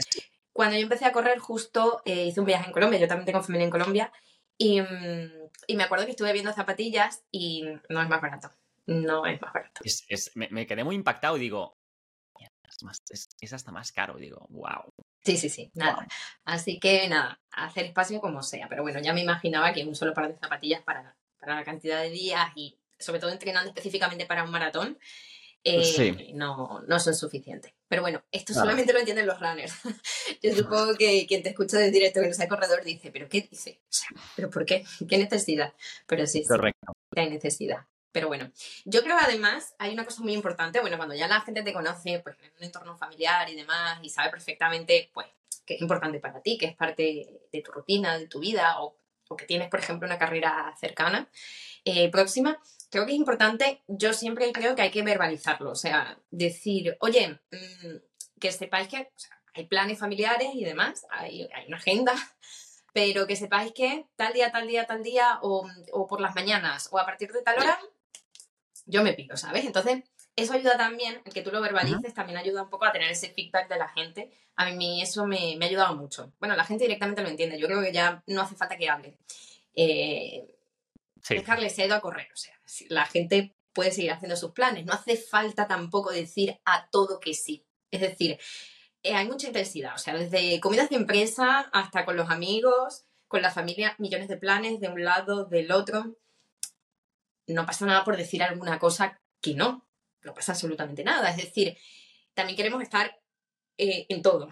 cuando 0.54 0.78
yo 0.78 0.84
empecé 0.84 1.06
a 1.06 1.12
correr, 1.12 1.40
justo 1.40 2.02
eh, 2.06 2.26
hice 2.28 2.40
un 2.40 2.46
viaje 2.46 2.68
en 2.68 2.72
Colombia. 2.72 3.00
Yo 3.00 3.08
también 3.08 3.26
tengo 3.26 3.42
familia 3.44 3.66
en 3.66 3.72
Colombia. 3.72 4.14
Y, 4.58 4.80
mm, 4.80 5.32
y 5.68 5.76
me 5.76 5.84
acuerdo 5.84 6.06
que 6.06 6.12
estuve 6.12 6.32
viendo 6.32 6.54
zapatillas 6.54 7.24
y 7.32 7.64
no 7.90 8.02
es 8.02 8.08
más 8.08 8.22
barato. 8.22 8.50
No 8.86 9.26
es 9.26 9.42
más 9.42 9.52
barato. 9.54 9.82
es- 9.84 10.06
es- 10.08 10.32
me, 10.36 10.48
me 10.52 10.66
quedé 10.66 10.84
muy 10.86 10.96
impactado 10.96 11.36
y 11.36 11.42
digo, 11.42 11.76
"Mierda, 11.76 11.83
es, 12.84 13.00
más- 13.00 13.02
es- 13.10 13.30
es 13.40 13.54
hasta 13.54 13.72
más 13.72 13.92
caro. 13.92 14.18
Y 14.18 14.24
digo, 14.24 14.46
wow. 14.50 14.94
Sí, 15.24 15.38
sí, 15.38 15.50
sí, 15.50 15.72
nada. 15.74 16.06
Así 16.44 16.80
que 16.80 17.08
nada, 17.08 17.40
hacer 17.52 17.86
espacio 17.86 18.20
como 18.20 18.44
sea. 18.44 18.68
Pero 18.70 18.84
bueno, 18.84 19.00
ya 19.00 19.14
me 19.14 19.22
imaginaba 19.22 19.72
que 19.74 19.86
un 19.86 19.96
solo 19.96 20.14
par 20.14 20.28
de 20.28 20.38
zapatillas 20.38 20.82
para, 20.84 21.16
para 21.40 21.56
la 21.56 21.64
cantidad 21.64 22.02
de 22.02 22.10
días 22.10 22.50
y 22.56 22.78
sobre 23.00 23.20
todo 23.20 23.32
entrenando 23.32 23.70
específicamente 23.70 24.26
para 24.26 24.44
un 24.44 24.52
maratón, 24.52 24.98
eh, 25.66 25.84
Sí. 25.86 26.32
no, 26.34 26.82
no 26.88 27.00
son 27.00 27.16
suficientes. 27.16 27.74
Pero 27.88 28.02
bueno, 28.02 28.22
esto 28.32 28.52
Claro. 28.52 28.66
solamente 28.66 28.92
lo 28.92 29.00
entienden 29.00 29.26
los 29.28 29.40
runners. 29.40 29.74
Yo 30.44 30.54
supongo 30.54 30.96
que 30.96 31.26
quien 31.26 31.42
te 31.42 31.50
escucha 31.50 31.78
de 31.78 31.90
directo 31.90 32.20
que 32.22 32.28
no 32.28 32.34
sea 32.34 32.50
corredor 32.50 32.84
dice, 32.84 33.12
¿pero 33.12 33.30
qué 33.30 33.48
dice? 33.50 33.80
O 33.84 33.88
sea, 33.88 34.10
¿pero 34.36 34.50
por 34.50 34.66
qué? 34.66 34.84
¿Qué 35.08 35.18
necesidad? 35.18 35.74
Pero 36.06 36.28
sí, 36.28 36.42
sí, 36.42 36.48
Correcto. 36.50 36.92
hay 37.16 37.30
necesidad. 37.30 37.86
Pero 38.14 38.28
bueno, 38.28 38.50
yo 38.86 39.04
creo 39.04 39.18
además 39.20 39.76
hay 39.80 39.92
una 39.92 40.06
cosa 40.06 40.22
muy 40.22 40.34
importante, 40.34 40.80
bueno, 40.80 40.96
cuando 40.98 41.16
ya 41.16 41.28
la 41.28 41.42
gente 41.42 41.64
te 41.64 41.74
conoce, 41.74 42.20
pues 42.20 42.38
en 42.42 42.52
un 42.58 42.64
entorno 42.64 42.96
familiar 42.96 43.50
y 43.50 43.56
demás, 43.56 44.00
y 44.02 44.10
sabe 44.10 44.30
perfectamente, 44.30 45.10
pues, 45.14 45.28
que 45.66 45.76
es 45.76 45.82
importante 45.82 46.20
para 46.20 46.42
ti, 46.42 46.58
que 46.58 46.68
es 46.68 46.76
parte 46.76 47.42
de 47.52 47.62
tu 47.62 47.72
rutina, 47.72 48.18
de 48.18 48.28
tu 48.28 48.40
vida, 48.40 48.82
o, 48.82 48.96
o 49.28 49.36
que 49.36 49.46
tienes, 49.46 49.70
por 49.70 49.80
ejemplo, 49.80 50.08
una 50.08 50.20
carrera 50.20 50.74
cercana, 50.80 51.28
eh, 51.86 52.10
próxima, 52.12 52.60
creo 52.92 53.06
que 53.06 53.14
es 53.14 53.18
importante, 53.18 53.82
yo 53.88 54.14
siempre 54.14 54.52
creo 54.52 54.76
que 54.76 54.84
hay 54.84 54.92
que 54.92 55.02
verbalizarlo, 55.02 55.72
o 55.72 55.76
sea, 55.76 56.20
decir, 56.30 56.96
oye, 57.02 57.40
mm, 57.52 57.98
que 58.40 58.52
sepáis 58.52 58.88
que 58.88 59.10
hay 59.56 59.66
planes 59.66 60.00
familiares 60.00 60.50
y 60.54 60.64
demás, 60.64 61.06
hay, 61.10 61.50
hay 61.54 61.68
una 61.68 61.78
agenda, 61.78 62.14
pero 62.94 63.26
que 63.26 63.36
sepáis 63.36 63.74
que 63.74 64.06
tal 64.16 64.34
día, 64.34 64.52
tal 64.52 64.68
día, 64.68 64.86
tal 64.86 65.02
día, 65.02 65.40
o, 65.42 65.68
o 65.92 66.08
por 66.08 66.22
las 66.22 66.36
mañanas, 66.36 66.90
o 66.92 67.00
a 67.00 67.06
partir 67.06 67.32
de 67.32 67.42
tal 67.42 67.58
hora, 67.58 67.80
yo 68.86 69.04
me 69.04 69.14
pido, 69.14 69.38
¿sabes? 69.38 69.66
Entonces, 69.66 70.04
eso 70.36 70.54
ayuda 70.54 70.78
también, 70.78 71.22
el 71.26 71.34
que 71.34 71.42
tú 71.42 71.52
lo 71.52 71.62
verbalices, 71.62 72.14
también 72.14 72.38
ayuda 72.38 72.64
un 72.64 72.70
poco 72.70 72.86
a 72.86 72.92
tener 72.92 73.12
ese 73.12 73.30
feedback 73.30 73.70
de 73.70 73.78
la 73.78 73.88
gente. 73.90 74.32
A 74.56 74.72
mí 74.72 75.02
eso 75.02 75.26
me, 75.26 75.56
me 75.58 75.66
ha 75.66 75.70
ayudado 75.70 75.96
mucho. 75.96 76.34
Bueno, 76.40 76.56
la 76.56 76.66
gente 76.66 76.84
directamente 76.86 77.22
lo 77.22 77.30
entiende, 77.30 77.60
yo 77.60 77.68
creo 77.68 77.82
que 77.82 77.92
ya 77.94 78.24
no 78.28 78.42
hace 78.42 78.56
falta 78.56 78.78
que 78.78 78.90
hable. 78.90 79.18
Eh, 79.76 80.48
Sí. 81.22 81.36
dejarle 81.36 81.70
cedo 81.70 81.96
a 81.96 82.02
correr, 82.02 82.28
o 82.34 82.36
sea, 82.36 82.54
la 82.90 83.06
gente 83.06 83.56
puede 83.72 83.92
seguir 83.94 84.12
haciendo 84.12 84.36
sus 84.36 84.52
planes, 84.52 84.86
no 84.86 84.92
hace 84.92 85.16
falta 85.16 85.68
tampoco 85.70 86.12
decir 86.12 86.60
a 86.66 86.90
todo 86.90 87.22
que 87.22 87.34
sí. 87.34 87.66
Es 87.92 88.02
decir, 88.02 88.38
eh, 89.04 89.14
hay 89.16 89.26
mucha 89.26 89.48
intensidad, 89.48 89.96
o 89.96 89.98
sea, 89.98 90.16
desde 90.16 90.60
comidas 90.60 90.90
de 90.90 90.98
empresa 90.98 91.62
hasta 91.72 92.04
con 92.04 92.18
los 92.18 92.30
amigos, 92.30 93.06
con 93.30 93.42
la 93.42 93.52
familia, 93.52 93.96
millones 94.00 94.28
de 94.28 94.36
planes 94.36 94.82
de 94.82 94.90
un 94.90 95.06
lado, 95.06 95.46
del 95.46 95.72
otro. 95.72 96.18
No 97.48 97.66
pasa 97.66 97.86
nada 97.86 98.04
por 98.04 98.18
decir 98.18 98.42
alguna 98.44 98.80
cosa 98.80 99.20
que 99.42 99.54
no, 99.56 99.88
no 100.22 100.34
pasa 100.34 100.54
absolutamente 100.54 101.04
nada. 101.04 101.30
Es 101.30 101.38
decir, 101.38 101.78
también 102.34 102.56
queremos 102.58 102.82
estar 102.82 103.20
eh, 103.78 104.06
en 104.10 104.22
todo. 104.22 104.50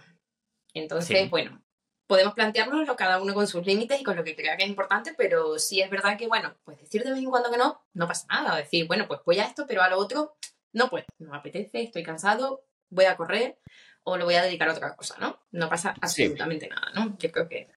Entonces, 0.74 1.24
Sí. 1.24 1.30
bueno, 1.30 1.64
podemos 2.08 2.34
planteárnoslo 2.34 2.96
cada 2.96 3.22
uno 3.22 3.34
con 3.34 3.48
sus 3.48 3.66
límites 3.66 4.00
y 4.00 4.04
con 4.04 4.16
lo 4.16 4.24
que 4.24 4.36
crea 4.36 4.58
que 4.58 4.64
es 4.64 4.70
importante, 4.70 5.14
pero 5.18 5.58
sí 5.60 5.82
es 5.82 5.90
verdad 5.90 6.18
que, 6.18 6.28
bueno, 6.28 6.58
pues 6.64 6.80
decir 6.80 7.04
de 7.04 7.12
vez 7.12 7.20
en 7.20 7.30
cuando 7.30 7.52
que 7.52 7.58
no, 7.58 7.86
no 7.94 8.08
pasa 8.08 8.26
nada. 8.30 8.58
Decir, 8.58 8.88
bueno, 8.88 9.08
pues 9.08 9.22
voy 9.26 9.40
a 9.40 9.46
esto, 9.46 9.66
pero 9.68 9.82
a 9.82 9.90
lo 9.90 9.98
otro 9.98 10.36
no 10.74 10.90
puedo, 10.90 11.06
no 11.20 11.32
me 11.32 11.38
apetece, 11.38 11.82
estoy 11.84 12.04
cansado, 12.04 12.66
voy 12.90 13.06
a 13.06 13.16
correr 13.18 13.58
o 14.04 14.18
lo 14.18 14.26
voy 14.26 14.36
a 14.36 14.44
dedicar 14.44 14.70
a 14.70 14.74
otra 14.74 14.96
cosa, 14.96 15.16
¿no? 15.20 15.40
No 15.52 15.70
pasa 15.70 15.94
Sí. 15.94 16.24
absolutamente 16.24 16.68
nada, 16.68 16.92
¿no? 16.96 17.18
Yo 17.20 17.32
creo 17.32 17.48
que 17.48 17.70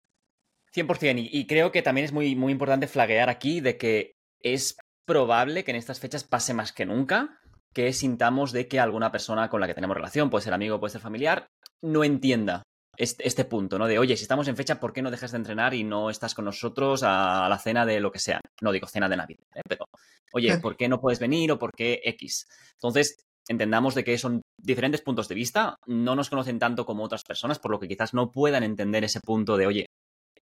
100%. 0.72 1.18
Y, 1.20 1.28
y 1.32 1.46
creo 1.46 1.70
que 1.70 1.82
también 1.82 2.04
es 2.06 2.12
muy, 2.12 2.34
muy 2.34 2.52
importante 2.52 2.88
flaguear 2.88 3.28
aquí 3.28 3.60
de 3.60 3.76
que 3.76 4.16
es 4.40 4.76
probable 5.06 5.64
que 5.64 5.70
en 5.70 5.76
estas 5.76 6.00
fechas 6.00 6.24
pase 6.24 6.54
más 6.54 6.72
que 6.72 6.86
nunca 6.86 7.40
que 7.74 7.92
sintamos 7.92 8.52
de 8.52 8.68
que 8.68 8.80
alguna 8.80 9.10
persona 9.10 9.50
con 9.50 9.60
la 9.60 9.66
que 9.66 9.74
tenemos 9.74 9.96
relación, 9.96 10.30
puede 10.30 10.44
ser 10.44 10.54
amigo, 10.54 10.78
puede 10.78 10.92
ser 10.92 11.00
familiar, 11.00 11.48
no 11.82 12.04
entienda 12.04 12.62
este, 12.96 13.26
este 13.26 13.44
punto, 13.44 13.78
¿no? 13.78 13.88
De, 13.88 13.98
oye, 13.98 14.16
si 14.16 14.22
estamos 14.22 14.46
en 14.46 14.56
fecha, 14.56 14.78
¿por 14.78 14.92
qué 14.92 15.02
no 15.02 15.10
dejas 15.10 15.32
de 15.32 15.38
entrenar 15.38 15.74
y 15.74 15.82
no 15.82 16.08
estás 16.08 16.34
con 16.34 16.44
nosotros 16.44 17.02
a, 17.02 17.48
la 17.48 17.58
cena 17.58 17.84
de 17.84 17.98
lo 17.98 18.12
que 18.12 18.20
sea? 18.20 18.40
No 18.62 18.70
digo 18.70 18.86
cena 18.86 19.08
de 19.08 19.16
Navidad, 19.16 19.44
¿eh? 19.56 19.62
pero, 19.68 19.86
oye, 20.32 20.56
¿por 20.58 20.76
qué 20.76 20.88
no 20.88 21.00
puedes 21.00 21.18
venir 21.18 21.50
o 21.50 21.58
por 21.58 21.72
qué 21.72 22.00
X? 22.04 22.46
Entonces, 22.74 23.16
entendamos 23.48 23.96
de 23.96 24.04
que 24.04 24.16
son 24.16 24.40
diferentes 24.56 25.02
puntos 25.02 25.28
de 25.28 25.34
vista, 25.34 25.76
no 25.86 26.14
nos 26.14 26.30
conocen 26.30 26.60
tanto 26.60 26.86
como 26.86 27.02
otras 27.02 27.24
personas, 27.24 27.58
por 27.58 27.72
lo 27.72 27.80
que 27.80 27.88
quizás 27.88 28.14
no 28.14 28.30
puedan 28.30 28.62
entender 28.62 29.02
ese 29.02 29.20
punto 29.20 29.56
de, 29.56 29.66
oye, 29.66 29.86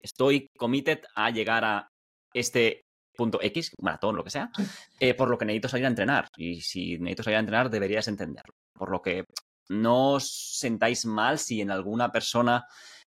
estoy 0.02 0.49
committed 0.59 1.00
a 1.14 1.31
llegar 1.31 1.64
a 1.64 1.88
este 2.35 2.83
punto 3.16 3.38
X, 3.42 3.73
maratón, 3.81 4.16
lo 4.16 4.25
que 4.25 4.31
sea, 4.31 4.50
eh, 4.99 5.14
por 5.14 5.28
lo 5.28 5.38
que 5.38 5.45
necesito 5.45 5.69
salir 5.69 5.87
a 5.87 5.88
entrenar. 5.88 6.28
Y 6.37 6.61
si 6.61 6.99
necesito 6.99 7.25
salir 7.25 7.37
a 7.37 7.40
entrenar, 7.40 7.71
deberías 7.71 8.09
entenderlo. 8.09 8.52
Por 8.73 8.90
lo 8.90 9.02
que 9.02 9.25
no 9.69 10.12
os 10.12 10.59
sentáis 10.59 11.07
mal 11.07 11.38
si 11.38 11.61
en 11.61 11.71
alguna 11.71 12.11
persona, 12.11 12.66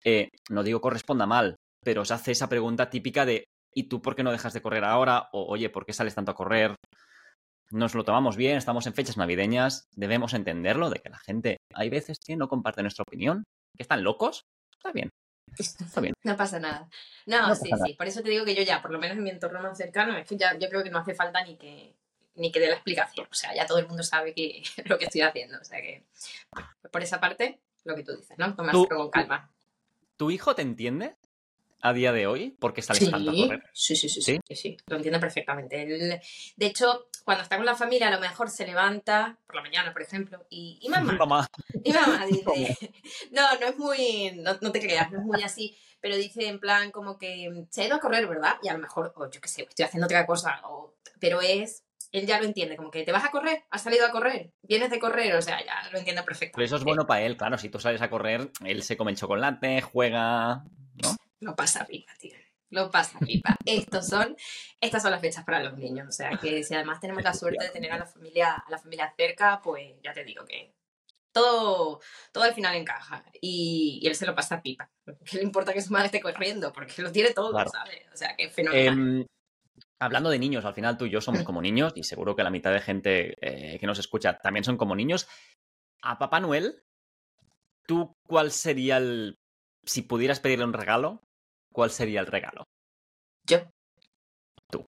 eh, 0.05 0.29
no 0.51 0.63
digo 0.63 0.81
corresponda 0.81 1.27
mal, 1.27 1.57
pero 1.83 2.03
os 2.03 2.11
hace 2.11 2.33
esa 2.33 2.49
pregunta 2.49 2.91
típica 2.91 3.25
de 3.27 3.45
¿y 3.75 3.85
tú 3.85 4.01
por 4.01 4.17
qué 4.17 4.23
no 4.23 4.33
dejas 4.33 4.53
de 4.53 4.63
correr 4.63 4.85
ahora? 4.85 5.29
O 5.33 5.47
oye, 5.47 5.71
¿por 5.71 5.85
qué 5.85 5.93
sales 5.93 6.15
tanto 6.15 6.33
a 6.33 6.35
correr? 6.35 6.75
Nos 7.71 7.95
lo 7.95 8.05
tomamos 8.05 8.37
bien, 8.37 8.57
estamos 8.57 8.87
en 8.87 8.95
fechas 8.95 9.17
navideñas, 9.17 9.87
debemos 9.95 10.35
entenderlo, 10.35 10.89
de 10.89 11.01
que 11.01 11.11
la 11.11 11.19
gente 11.19 11.59
hay 11.75 11.91
veces 11.91 12.19
que 12.25 12.37
no 12.37 12.49
comparte 12.49 12.83
nuestra 12.83 13.03
opinión, 13.07 13.45
que 13.77 13.83
están 13.83 14.05
locos, 14.05 14.43
está 14.73 14.93
bien. 14.93 15.11
Está 15.59 16.01
bien. 16.01 16.15
No 16.23 16.37
pasa 16.37 16.59
nada. 16.59 16.89
No, 17.27 17.49
No 17.49 17.55
sí, 17.55 17.71
sí. 17.85 17.95
Por 17.95 18.07
eso 18.07 18.23
te 18.23 18.31
digo 18.31 18.45
que 18.45 18.55
yo 18.55 18.63
ya, 18.63 18.83
por 18.83 18.91
lo 18.91 18.99
menos 18.99 19.17
en 19.17 19.25
mi 19.25 19.31
entorno 19.31 19.61
más 19.61 19.77
cercano, 19.79 20.17
es 20.17 20.27
que 20.27 20.37
ya 20.37 20.57
yo 20.59 20.69
creo 20.69 20.83
que 20.83 20.91
no 20.91 20.99
hace 20.99 21.15
falta 21.15 21.43
ni 21.45 21.57
que 21.57 21.95
ni 22.35 22.53
que 22.53 22.61
dé 22.61 22.69
la 22.69 22.75
explicación. 22.75 23.27
O 23.31 23.35
sea, 23.35 23.55
ya 23.55 23.67
todo 23.67 23.79
el 23.79 23.87
mundo 23.89 24.03
sabe 24.03 24.35
que, 24.35 24.63
lo 24.85 24.99
que 24.99 25.07
estoy 25.07 25.23
haciendo. 25.23 25.59
O 25.59 25.65
sea 25.65 25.81
que, 25.81 26.05
por 26.91 27.03
esa 27.03 27.19
parte, 27.19 27.61
lo 27.85 27.95
que 27.97 28.03
tú 28.05 28.15
dices, 28.15 28.37
¿no? 28.39 28.55
Tomárselo 28.55 28.87
Tú- 28.89 28.95
con 28.95 29.11
calma. 29.11 29.51
¿Tu 30.19 30.31
hijo 30.31 30.55
te 30.55 30.63
entiende 30.63 31.17
a 31.83 31.93
día 31.93 32.13
de 32.13 32.27
hoy? 32.27 32.57
Porque 32.61 32.83
sales 32.83 33.05
Sí, 33.05 33.11
correr. 33.11 33.63
sí, 33.73 33.97
sí, 33.97 34.09
sí, 34.09 34.23
¿Sí? 34.23 34.39
sí, 34.49 34.57
sí, 34.57 34.77
lo 34.87 34.97
entiende 34.97 35.19
perfectamente. 35.21 35.83
Él- 35.83 36.21
de 36.57 36.67
hecho, 36.67 37.09
cuando 37.25 37.43
está 37.43 37.57
con 37.57 37.67
la 37.67 37.75
familia, 37.77 38.09
a 38.09 38.11
lo 38.13 38.21
mejor 38.21 38.51
se 38.51 38.67
levanta 38.67 39.39
por 39.47 39.57
la 39.57 39.63
mañana, 39.63 39.93
por 39.93 40.03
ejemplo, 40.03 40.47
y, 40.51 40.79
y 40.83 40.89
mamá, 40.89 41.17
Mamá. 41.21 41.47
Y 41.85 41.93
mamá 41.93 42.27
dice, 42.27 42.79
no, 43.33 43.43
no 43.61 43.67
es 43.67 43.77
muy, 43.79 44.33
no, 44.43 44.57
no 44.61 44.73
te 44.73 44.81
creas, 44.81 45.11
no 45.13 45.19
es 45.21 45.25
muy 45.25 45.43
así, 45.43 45.77
pero 46.01 46.17
dice 46.17 46.47
en 46.49 46.61
plan 46.61 46.91
como 46.91 47.19
que 47.19 47.67
se 47.71 47.83
ha 47.83 47.87
ido 47.87 47.97
a 47.97 48.01
correr, 48.01 48.27
¿verdad? 48.27 48.55
Y 48.63 48.69
a 48.69 48.73
lo 48.75 48.79
mejor, 48.79 49.13
o 49.17 49.31
yo 49.31 49.41
qué 49.41 49.49
sé, 49.49 49.63
estoy 49.69 49.85
haciendo 49.85 50.07
otra 50.07 50.27
cosa, 50.27 50.61
o- 50.65 50.97
pero 51.21 51.41
es, 51.41 51.85
él 52.13 52.27
ya 52.27 52.39
lo 52.39 52.47
entiende, 52.47 52.77
como 52.77 52.91
que 52.91 53.03
te 53.03 53.13
vas 53.13 53.25
a 53.25 53.31
correr, 53.31 53.65
has 53.71 53.83
salido 53.83 54.07
a 54.07 54.11
correr, 54.11 54.53
vienes 54.63 54.91
de 54.91 54.99
correr, 54.99 55.35
o 55.35 55.43
sea, 55.43 55.59
ya 55.65 55.91
lo 55.91 55.99
entiende 55.99 56.23
Pero 56.23 56.27
perfectamente. 56.27 56.65
eso 56.67 56.77
es 56.77 56.85
bueno 56.85 57.07
para 57.07 57.23
él, 57.23 57.37
claro. 57.37 57.59
Si 57.59 57.69
tú 57.69 57.79
sales 57.81 58.01
a 58.01 58.09
correr, 58.11 58.51
él 58.65 58.83
se 58.83 58.97
come 58.97 59.11
el 59.11 59.17
chocolate, 59.19 59.83
juega. 59.83 60.65
Lo 61.41 61.55
pasa 61.55 61.85
pipa, 61.87 62.13
tío. 62.19 62.35
Lo 62.71 62.91
pasa 62.91 63.19
pipa. 63.21 63.57
Estos 63.65 64.09
son, 64.09 64.37
estas 64.81 65.03
son 65.03 65.11
las 65.13 65.21
fechas 65.21 65.45
para 65.45 65.63
los 65.63 65.77
niños. 65.79 66.09
O 66.09 66.13
sea 66.13 66.31
que 66.41 66.63
si 66.65 66.75
además 66.75 67.01
tenemos 67.01 67.23
la 67.23 67.35
suerte 67.35 67.65
de 67.65 67.71
tener 67.71 67.93
a 67.93 67.99
la 67.99 68.07
familia, 68.07 68.55
a 68.55 68.71
la 68.71 68.79
familia 68.79 69.13
cerca, 69.17 69.61
pues 69.63 69.95
ya 70.03 70.13
te 70.13 70.25
digo 70.25 70.45
que 70.45 70.75
todo, 71.33 72.01
todo 72.33 72.45
al 72.45 72.55
final 72.55 72.75
encaja. 72.77 73.25
Y, 73.41 74.01
y 74.03 74.07
él 74.09 74.15
se 74.15 74.27
lo 74.27 74.35
pasa 74.35 74.63
pipa. 74.63 74.91
¿Qué 75.25 75.37
le 75.37 75.43
importa 75.43 75.73
que 75.73 75.83
su 75.83 75.93
madre 75.93 76.07
esté 76.07 76.21
corriendo? 76.21 76.73
Porque 76.73 77.03
lo 77.03 77.13
tiene 77.13 77.33
todo, 77.33 77.51
Claro. 77.53 77.71
¿sabes? 77.71 78.03
O 78.13 78.17
sea 78.17 78.35
que 78.37 78.45
es 78.45 78.53
fenomenal. 78.53 78.95
Em, 78.95 79.27
hablando 80.01 80.31
de 80.31 80.39
niños, 80.39 80.65
al 80.65 80.75
final 80.75 80.97
tú 80.97 81.05
y 81.07 81.11
yo 81.11 81.21
somos 81.21 81.43
como 81.43 81.61
niños 81.63 81.93
y 81.95 82.03
seguro 82.05 82.35
que 82.35 82.43
la 82.43 82.51
mitad 82.51 82.73
de 82.73 82.81
gente 82.81 83.35
eh, 83.41 83.79
que 83.79 83.87
nos 83.87 83.99
escucha 83.99 84.39
también 84.39 84.65
son 84.65 84.77
como 84.77 84.97
niños. 84.97 85.29
A 86.03 86.19
Papá 86.19 86.41
Noel, 86.41 86.83
¿tú 87.87 88.17
cuál 88.27 88.51
sería 88.51 88.97
el... 88.97 89.39
Si 89.87 90.03
pudieras 90.03 90.41
pedirle 90.41 90.65
un 90.65 90.73
regalo, 90.73 91.23
¿cuál 91.73 91.91
sería 91.91 92.21
el 92.21 92.27
regalo? 92.27 92.65
Yo. 93.45 93.59
Tú. 94.69 94.85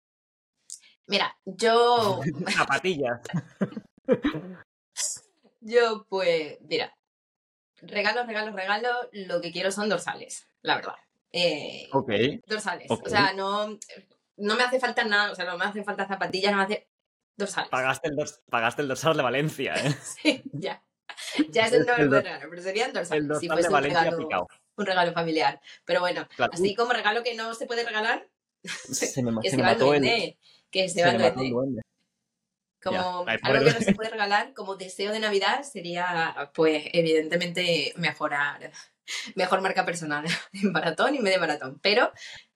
Mira, 1.08 1.38
yo, 1.44 2.22
Zapatillas. 2.50 3.20
yo 5.60 6.06
pues, 6.08 6.58
mira, 6.62 6.96
regalos, 7.82 8.26
regalos, 8.26 8.56
regalos, 8.56 8.96
lo 9.12 9.42
que 9.42 9.52
quiero 9.52 9.70
son 9.72 9.90
dorsales, 9.90 10.48
la 10.62 10.78
verdad. 10.78 10.96
Eh, 11.34 11.90
ok. 11.92 12.12
dorsales. 12.48 12.90
O 12.90 13.10
sea, 13.10 13.34
no, 13.34 13.78
no 14.38 14.56
me 14.56 14.64
hace 14.64 14.80
falta 14.80 15.04
nada, 15.04 15.32
o 15.32 15.36
sea, 15.36 15.44
no 15.44 15.58
me 15.58 15.66
hacen 15.66 15.84
falta 15.84 16.08
zapatillas, 16.08 16.52
no 16.54 16.60
me 16.60 16.64
hace 16.64 16.88
dorsales. 17.36 17.70
Pagaste 17.70 18.08
el, 18.08 18.16
dors- 18.16 18.42
pagaste 18.50 18.82
el 18.82 18.88
dorsal 18.88 19.18
de 19.18 19.24
Valencia, 19.24 19.76
¿eh? 19.76 19.94
Sí, 20.02 20.42
ya. 20.54 20.82
Ya 21.50 21.70
no 21.70 21.76
El 21.96 22.12
regalo, 22.12 22.50
pero 22.50 22.62
serían 22.62 22.94
dorsales. 22.94 23.26
El 23.30 23.40
si 23.40 23.48
dorsal 23.48 23.50
fuese 23.50 23.68
de 23.68 23.74
Valencia 23.74 24.00
regalo, 24.04 24.18
picado. 24.18 24.48
Un 24.78 24.86
regalo 24.86 25.14
familiar. 25.14 25.60
Pero 25.86 26.00
bueno, 26.02 26.28
Claro. 26.36 26.52
así 26.54 26.76
como 26.76 26.94
regalo 26.94 27.24
que 27.24 27.36
no 27.36 27.54
se 27.54 27.66
puede 27.66 27.84
regalar, 27.86 28.28
Se 28.64 29.22
me, 29.24 29.32
que 29.42 29.50
se 29.50 29.56
se, 29.56 29.62
va 29.62 29.70
mató 29.70 29.94
el... 29.94 30.02
duende. 30.02 30.38
Que 30.72 30.90
se, 30.90 30.96
se 30.96 31.04
va 31.04 31.10
el 31.12 31.18
duende. 31.18 31.50
duende. 31.50 31.82
Como 32.84 33.26
algo 33.28 33.66
que 33.66 33.74
no 33.74 33.80
se 33.80 33.96
puede 33.96 34.12
regalar 34.12 34.54
como 34.54 34.76
deseo 34.76 35.12
de 35.12 35.20
Navidad 35.20 35.64
sería, 35.64 36.52
pues, 36.54 36.84
evidentemente 36.94 37.94
mejorar, 37.98 38.72
mejor 39.34 39.62
marca 39.62 39.86
personal 39.86 40.24
en 40.54 40.72
maratón 40.72 41.16
y 41.16 41.20
medio 41.20 41.40
maratón. 41.40 41.80
Pero 41.82 42.12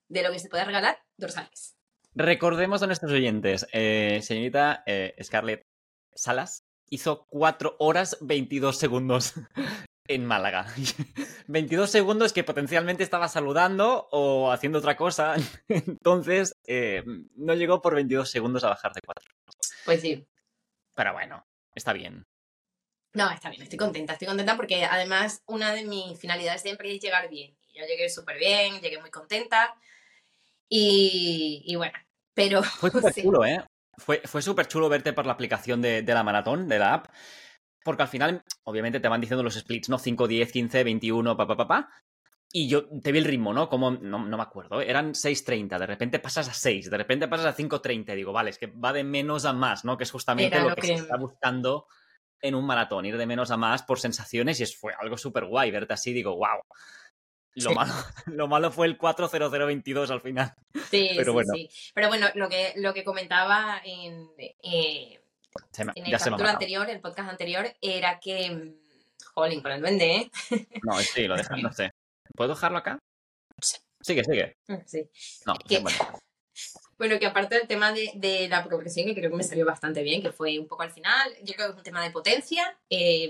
de 0.08 0.22
lo 0.24 0.32
que 0.32 0.38
se 0.40 0.50
puede 0.50 0.66
regalar, 0.66 1.00
dorsales. 1.18 1.76
Recordemos 2.14 2.84
a 2.84 2.88
nuestros 2.88 3.12
oyentes, 3.12 3.66
eh, 3.72 4.20
señorita 4.22 4.84
eh, 4.86 5.16
Scarlett 5.24 5.66
Salas 6.14 6.64
hizo 6.92 7.26
4 7.30 7.76
horas 7.80 8.18
22 8.22 8.78
segundos 8.78 9.34
en 10.10 10.26
Málaga. 10.26 10.66
22 11.48 11.90
segundos 11.90 12.34
que 12.34 12.44
potencialmente 12.44 13.04
estaba 13.04 13.30
saludando 13.30 14.10
o 14.12 14.52
haciendo 14.52 14.80
otra 14.80 14.98
cosa. 14.98 15.36
Entonces, 15.70 16.56
eh, 16.66 17.04
no 17.36 17.54
llegó 17.54 17.82
por 17.82 17.96
22 17.96 18.30
segundos 18.30 18.64
a 18.64 18.70
bajar 18.70 18.92
de 18.94 19.02
4. 19.06 19.24
Pues 19.86 20.02
sí, 20.02 20.28
Pero 20.96 21.14
bueno, 21.14 21.46
está 21.76 21.94
bien. 21.94 22.26
No, 23.14 23.32
está 23.32 23.50
bien, 23.50 23.62
estoy 23.64 23.78
contenta, 23.78 24.14
estoy 24.14 24.28
contenta 24.28 24.56
porque 24.56 24.86
además 24.86 25.42
una 25.48 25.74
de 25.74 25.86
mis 25.86 26.20
finalidades 26.20 26.62
siempre 26.62 26.94
es 26.94 27.02
llegar 27.02 27.30
bien. 27.30 27.56
Yo 27.74 27.86
llegué 27.86 28.10
súper 28.10 28.38
bien, 28.38 28.82
llegué 28.82 29.00
muy 29.00 29.10
contenta 29.10 29.76
y, 30.68 31.64
y 31.66 31.76
bueno, 31.76 31.98
pero 32.34 32.62
Fue 32.64 32.92
súper 32.92 33.14
sí. 33.14 33.22
chulo, 33.24 33.46
¿eh? 33.46 33.64
Fue, 33.98 34.22
fue 34.26 34.42
súper 34.42 34.68
chulo 34.68 34.90
verte 34.90 35.14
por 35.14 35.26
la 35.26 35.34
aplicación 35.34 35.82
de, 35.82 36.02
de 36.02 36.14
la 36.14 36.24
maratón, 36.24 36.68
de 36.68 36.80
la 36.80 36.94
app. 36.96 37.08
Porque 37.90 38.04
al 38.04 38.10
final, 38.10 38.44
obviamente, 38.66 39.00
te 39.00 39.08
van 39.08 39.20
diciendo 39.20 39.42
los 39.44 39.56
splits, 39.56 39.90
¿no? 39.90 39.98
5, 39.98 40.28
10, 40.28 40.52
15, 40.52 40.84
21, 40.84 41.36
pa, 41.36 41.48
pa, 41.48 41.58
pa, 41.58 41.68
pa. 41.68 41.90
Y 42.52 42.68
yo 42.70 42.88
te 43.02 43.12
vi 43.12 43.18
el 43.20 43.26
ritmo, 43.26 43.52
¿no? 43.52 43.68
Como, 43.68 43.90
no, 43.92 44.26
no 44.26 44.38
me 44.38 44.44
acuerdo, 44.44 44.80
¿eh? 44.82 44.90
eran 44.90 45.14
6.30, 45.14 45.78
de 45.80 45.86
repente 45.88 46.20
pasas 46.20 46.50
a 46.50 46.54
6, 46.54 46.90
de 46.90 46.98
repente 46.98 47.28
pasas 47.28 47.48
a 47.48 47.56
5.30. 47.56 48.14
Digo, 48.16 48.32
vale, 48.32 48.52
es 48.52 48.58
que 48.60 48.68
va 48.68 48.94
de 48.94 49.04
menos 49.04 49.46
a 49.46 49.54
más, 49.54 49.86
¿no? 49.86 49.98
Que 49.98 50.04
es 50.04 50.12
justamente 50.12 50.56
Era 50.56 50.66
lo 50.68 50.76
que, 50.76 50.82
que- 50.82 50.88
se 50.88 50.94
está 50.96 51.18
buscando 51.18 51.88
en 52.42 52.56
un 52.56 52.66
maratón, 52.66 53.06
ir 53.06 53.18
de 53.18 53.26
menos 53.26 53.50
a 53.52 53.58
más 53.58 53.84
por 53.84 54.00
sensaciones 54.00 54.60
y 54.60 54.64
es, 54.64 54.76
fue 54.78 54.94
algo 55.00 55.18
súper 55.18 55.46
guay 55.46 55.72
verte 55.72 55.94
así. 55.94 56.14
Digo, 56.14 56.36
wow. 56.38 56.62
Lo, 57.56 57.70
Sí. 57.72 57.76
malo, 57.76 57.94
lo 58.28 58.48
malo 58.48 58.72
fue 58.72 58.86
el 58.88 58.98
4.0022 58.98 60.10
al 60.12 60.22
final. 60.22 60.54
Sí, 60.90 61.10
Pero 61.16 61.32
sí, 61.32 61.34
bueno. 61.34 61.54
sí. 61.56 61.70
Pero 61.94 62.08
bueno, 62.08 62.28
lo 62.36 62.48
que, 62.50 62.74
lo 62.78 62.94
que 62.94 63.04
comentaba 63.04 63.82
en, 63.84 64.28
eh, 64.64 65.20
Se 65.72 65.84
me- 65.86 65.94
en 65.96 66.06
el 66.06 66.12
ya 66.12 66.20
se 66.20 66.30
me 66.32 66.38
anterior, 66.38 66.90
el 66.90 67.02
podcast 67.02 67.30
anterior, 67.30 67.74
era 67.82 68.20
que. 68.20 68.50
mm, 68.52 68.76
Jolín, 69.34 69.62
con 69.62 69.72
el 69.72 69.82
duende, 69.82 70.16
¿eh? 70.16 70.32
No, 70.84 70.98
sí, 71.00 71.28
lo 71.28 71.36
dejas, 71.36 71.62
no 71.62 71.72
sé. 71.72 71.92
¿Puedo 72.36 72.54
dejarlo 72.54 72.78
acá? 72.78 73.00
Sí. 73.62 73.78
Sigue, 74.02 74.24
sigue. 74.24 74.56
Sí. 74.86 75.10
No, 75.46 75.56
¿Qué? 75.68 75.80
bueno. 75.80 75.98
Bueno, 76.98 77.18
que 77.18 77.26
aparte 77.28 77.56
del 77.56 77.66
tema 77.66 77.94
de, 77.94 78.12
de 78.16 78.50
la 78.50 78.62
progresión, 78.66 79.06
que 79.08 79.16
creo 79.16 79.30
que 79.32 79.38
me 79.38 79.44
salió 79.44 79.66
bastante 79.66 80.04
bien, 80.04 80.22
que 80.22 80.34
fue 80.34 80.60
un 80.60 80.68
poco 80.68 80.84
al 80.84 80.92
final, 80.92 81.34
yo 81.44 81.54
creo 81.54 81.68
que 81.68 81.72
es 81.72 81.78
un 81.78 81.84
tema 81.84 82.04
de 82.04 82.12
potencia. 82.12 82.78
eh, 82.90 83.30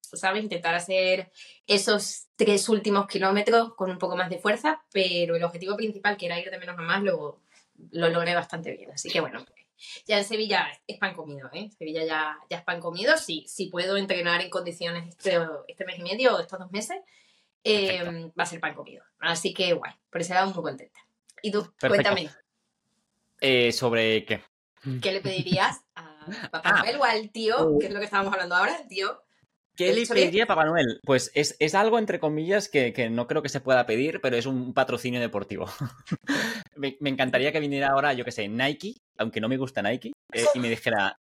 ¿Sabes? 0.00 0.44
Intentar 0.44 0.72
hacer 0.76 1.32
esos 1.66 2.28
tres 2.36 2.68
últimos 2.68 3.08
kilómetros 3.08 3.74
con 3.74 3.90
un 3.90 3.98
poco 3.98 4.14
más 4.16 4.30
de 4.30 4.38
fuerza, 4.38 4.84
pero 4.92 5.34
el 5.34 5.42
objetivo 5.42 5.74
principal, 5.76 6.16
que 6.16 6.26
era 6.26 6.38
ir 6.38 6.48
de 6.50 6.58
menos 6.58 6.78
a 6.78 6.82
más, 6.82 7.02
lo, 7.02 7.40
lo 7.90 8.08
logré 8.10 8.34
bastante 8.36 8.70
bien. 8.70 8.92
Así 8.92 9.10
que 9.10 9.20
bueno, 9.20 9.44
Ya 10.06 10.18
en 10.18 10.24
Sevilla 10.24 10.68
es 10.86 10.98
pan 10.98 11.14
comido, 11.14 11.48
¿eh? 11.52 11.70
Sevilla 11.76 12.04
ya, 12.04 12.38
ya 12.50 12.58
es 12.58 12.64
pan 12.64 12.80
comido. 12.80 13.16
Sí, 13.16 13.44
si 13.48 13.66
puedo 13.66 13.96
entrenar 13.96 14.40
en 14.40 14.50
condiciones 14.50 15.08
este, 15.08 15.38
este 15.68 15.84
mes 15.84 15.98
y 15.98 16.02
medio 16.02 16.36
o 16.36 16.40
estos 16.40 16.58
dos 16.58 16.70
meses, 16.70 16.98
eh, 17.64 18.30
va 18.38 18.42
a 18.44 18.46
ser 18.46 18.60
pan 18.60 18.74
comido. 18.74 19.04
Así 19.20 19.52
que 19.54 19.72
guay, 19.72 19.92
por 20.10 20.20
ese 20.20 20.34
lado 20.34 20.52
muy 20.52 20.62
contenta. 20.62 21.00
Y 21.42 21.50
tú, 21.50 21.62
Perfecto. 21.78 21.88
cuéntame, 21.88 22.30
Eh, 23.40 23.72
¿Sobre 23.72 24.24
qué? 24.24 24.42
¿qué 25.00 25.12
le 25.12 25.20
pedirías 25.20 25.80
a 25.94 26.26
Papá 26.52 26.62
Ah. 26.64 26.78
Noel 26.82 26.96
o 26.96 27.04
al 27.04 27.30
tío, 27.30 27.78
que 27.80 27.86
es 27.86 27.92
lo 27.92 27.98
que 27.98 28.04
estábamos 28.04 28.32
hablando 28.32 28.54
ahora, 28.54 28.76
el 28.80 28.88
tío? 28.88 29.22
¿Qué 29.76 29.90
¿El 29.90 29.96
le 29.96 30.06
pediría 30.06 30.46
Papá 30.46 30.64
Noel? 30.64 31.00
Pues 31.04 31.30
es, 31.34 31.56
es 31.58 31.74
algo, 31.74 31.98
entre 31.98 32.20
comillas, 32.20 32.68
que, 32.68 32.92
que 32.92 33.08
no 33.08 33.26
creo 33.26 33.42
que 33.42 33.48
se 33.48 33.60
pueda 33.60 33.86
pedir, 33.86 34.20
pero 34.20 34.36
es 34.36 34.46
un 34.46 34.74
patrocinio 34.74 35.20
deportivo. 35.20 35.66
me, 36.76 36.96
me 37.00 37.10
encantaría 37.10 37.52
que 37.52 37.60
viniera 37.60 37.88
ahora, 37.88 38.12
yo 38.12 38.24
que 38.24 38.32
sé, 38.32 38.48
Nike, 38.48 38.94
aunque 39.18 39.40
no 39.40 39.48
me 39.48 39.56
gusta 39.56 39.82
Nike, 39.82 40.12
eh, 40.32 40.44
y 40.54 40.58
me 40.58 40.68
dijera, 40.68 41.16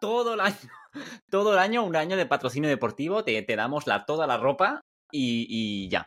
todo 0.00 0.34
el 0.34 0.40
año, 0.40 0.56
todo 1.30 1.52
el 1.52 1.58
año, 1.58 1.84
un 1.84 1.96
año 1.96 2.16
de 2.16 2.26
patrocinio 2.26 2.68
deportivo, 2.68 3.24
te, 3.24 3.40
te 3.42 3.56
damos 3.56 3.86
la, 3.86 4.04
toda 4.06 4.26
la 4.26 4.38
ropa 4.38 4.80
y, 5.12 5.46
y 5.48 5.88
ya. 5.88 6.06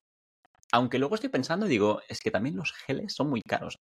Aunque 0.71 0.99
luego 0.99 1.15
estoy 1.15 1.29
pensando 1.29 1.65
y 1.65 1.69
digo, 1.69 2.01
es 2.09 2.19
que 2.19 2.31
también 2.31 2.57
los 2.57 2.73
geles 2.73 3.13
son 3.13 3.29
muy 3.29 3.41
caros. 3.41 3.75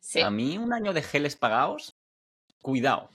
Sí, 0.00 0.20
A 0.20 0.30
mí 0.30 0.58
un 0.58 0.72
año 0.72 0.92
de 0.92 1.02
geles 1.02 1.36
pagados, 1.36 1.92
cuidado. 2.60 3.10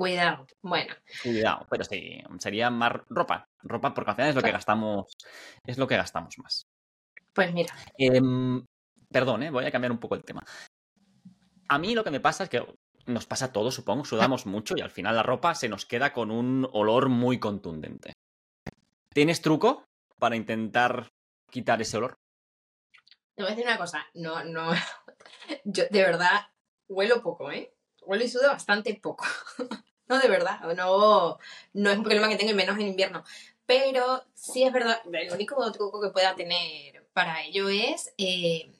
Cuidado. 0.00 0.46
Bueno, 0.62 0.94
Cuidado, 1.22 1.66
pero 1.68 1.84
sí, 1.84 2.22
sería 2.38 2.70
más 2.70 2.92
ropa. 3.10 3.44
Ropa, 3.62 3.92
porque 3.92 4.10
al 4.12 4.16
final 4.16 4.30
es 4.30 4.34
lo 4.36 4.40
que 4.42 4.50
gastamos. 4.50 5.12
Es 5.66 5.76
lo 5.76 5.86
que 5.86 5.98
gastamos 5.98 6.38
más. 6.38 6.66
pues 7.34 7.52
mira, 7.52 7.74
Em, 7.98 8.64
perdón, 9.12 9.42
¿eh? 9.42 9.50
voy 9.50 9.66
a 9.66 9.70
cambiar 9.70 9.92
un 9.92 9.98
poco 10.00 10.14
el 10.14 10.24
tema. 10.24 10.42
A 11.68 11.78
mí 11.78 11.94
lo 11.94 12.02
que 12.02 12.10
me 12.10 12.20
pasa 12.20 12.44
es 12.44 12.48
que 12.48 12.64
nos 13.04 13.26
pasa 13.26 13.46
a 13.46 13.52
todos, 13.52 13.74
supongo, 13.74 14.06
sudamos 14.06 14.46
mucho 14.46 14.74
y 14.74 14.80
al 14.80 14.90
final 14.90 15.16
la 15.16 15.22
ropa 15.22 15.54
se 15.54 15.68
nos 15.68 15.84
queda 15.84 16.14
con 16.14 16.30
un 16.30 16.66
olor 16.72 17.10
muy 17.10 17.38
contundente. 17.38 18.14
¿Tienes 19.12 19.42
truco 19.42 19.84
para 20.18 20.34
intentar 20.36 21.08
quitar 21.50 21.82
ese 21.82 21.98
olor? 21.98 22.14
te 23.34 23.42
voy 23.42 23.52
a 23.52 23.54
decir 23.54 23.66
una 23.68 23.78
cosa. 23.78 24.06
No, 24.14 24.44
no. 24.44 24.70
Yo 25.64 25.84
de 25.90 26.02
verdad 26.02 26.46
huelo 26.88 27.22
poco, 27.22 27.50
¿eh? 27.50 27.74
Huelo 28.02 28.24
y 28.24 28.28
sudo 28.28 28.48
bastante 28.48 28.98
poco. 29.02 29.26
no, 30.10 30.18
de 30.20 30.28
verdad. 30.28 30.60
No, 30.76 31.38
no 31.72 31.90
es 31.90 31.96
un 31.96 32.04
problema 32.04 32.28
que 32.28 32.36
tengo 32.36 32.52
y 32.52 32.54
menos 32.54 32.76
en 32.78 32.88
invierno. 32.88 33.24
Pero 33.64 34.24
sí 34.34 34.64
es 34.64 34.72
verdad. 34.72 35.00
El 35.12 35.32
único 35.32 35.70
truco 35.72 36.02
que 36.02 36.10
pueda 36.10 36.34
tener 36.34 37.06
para 37.12 37.42
ello 37.44 37.68
es 37.68 38.12
eh, 38.18 38.70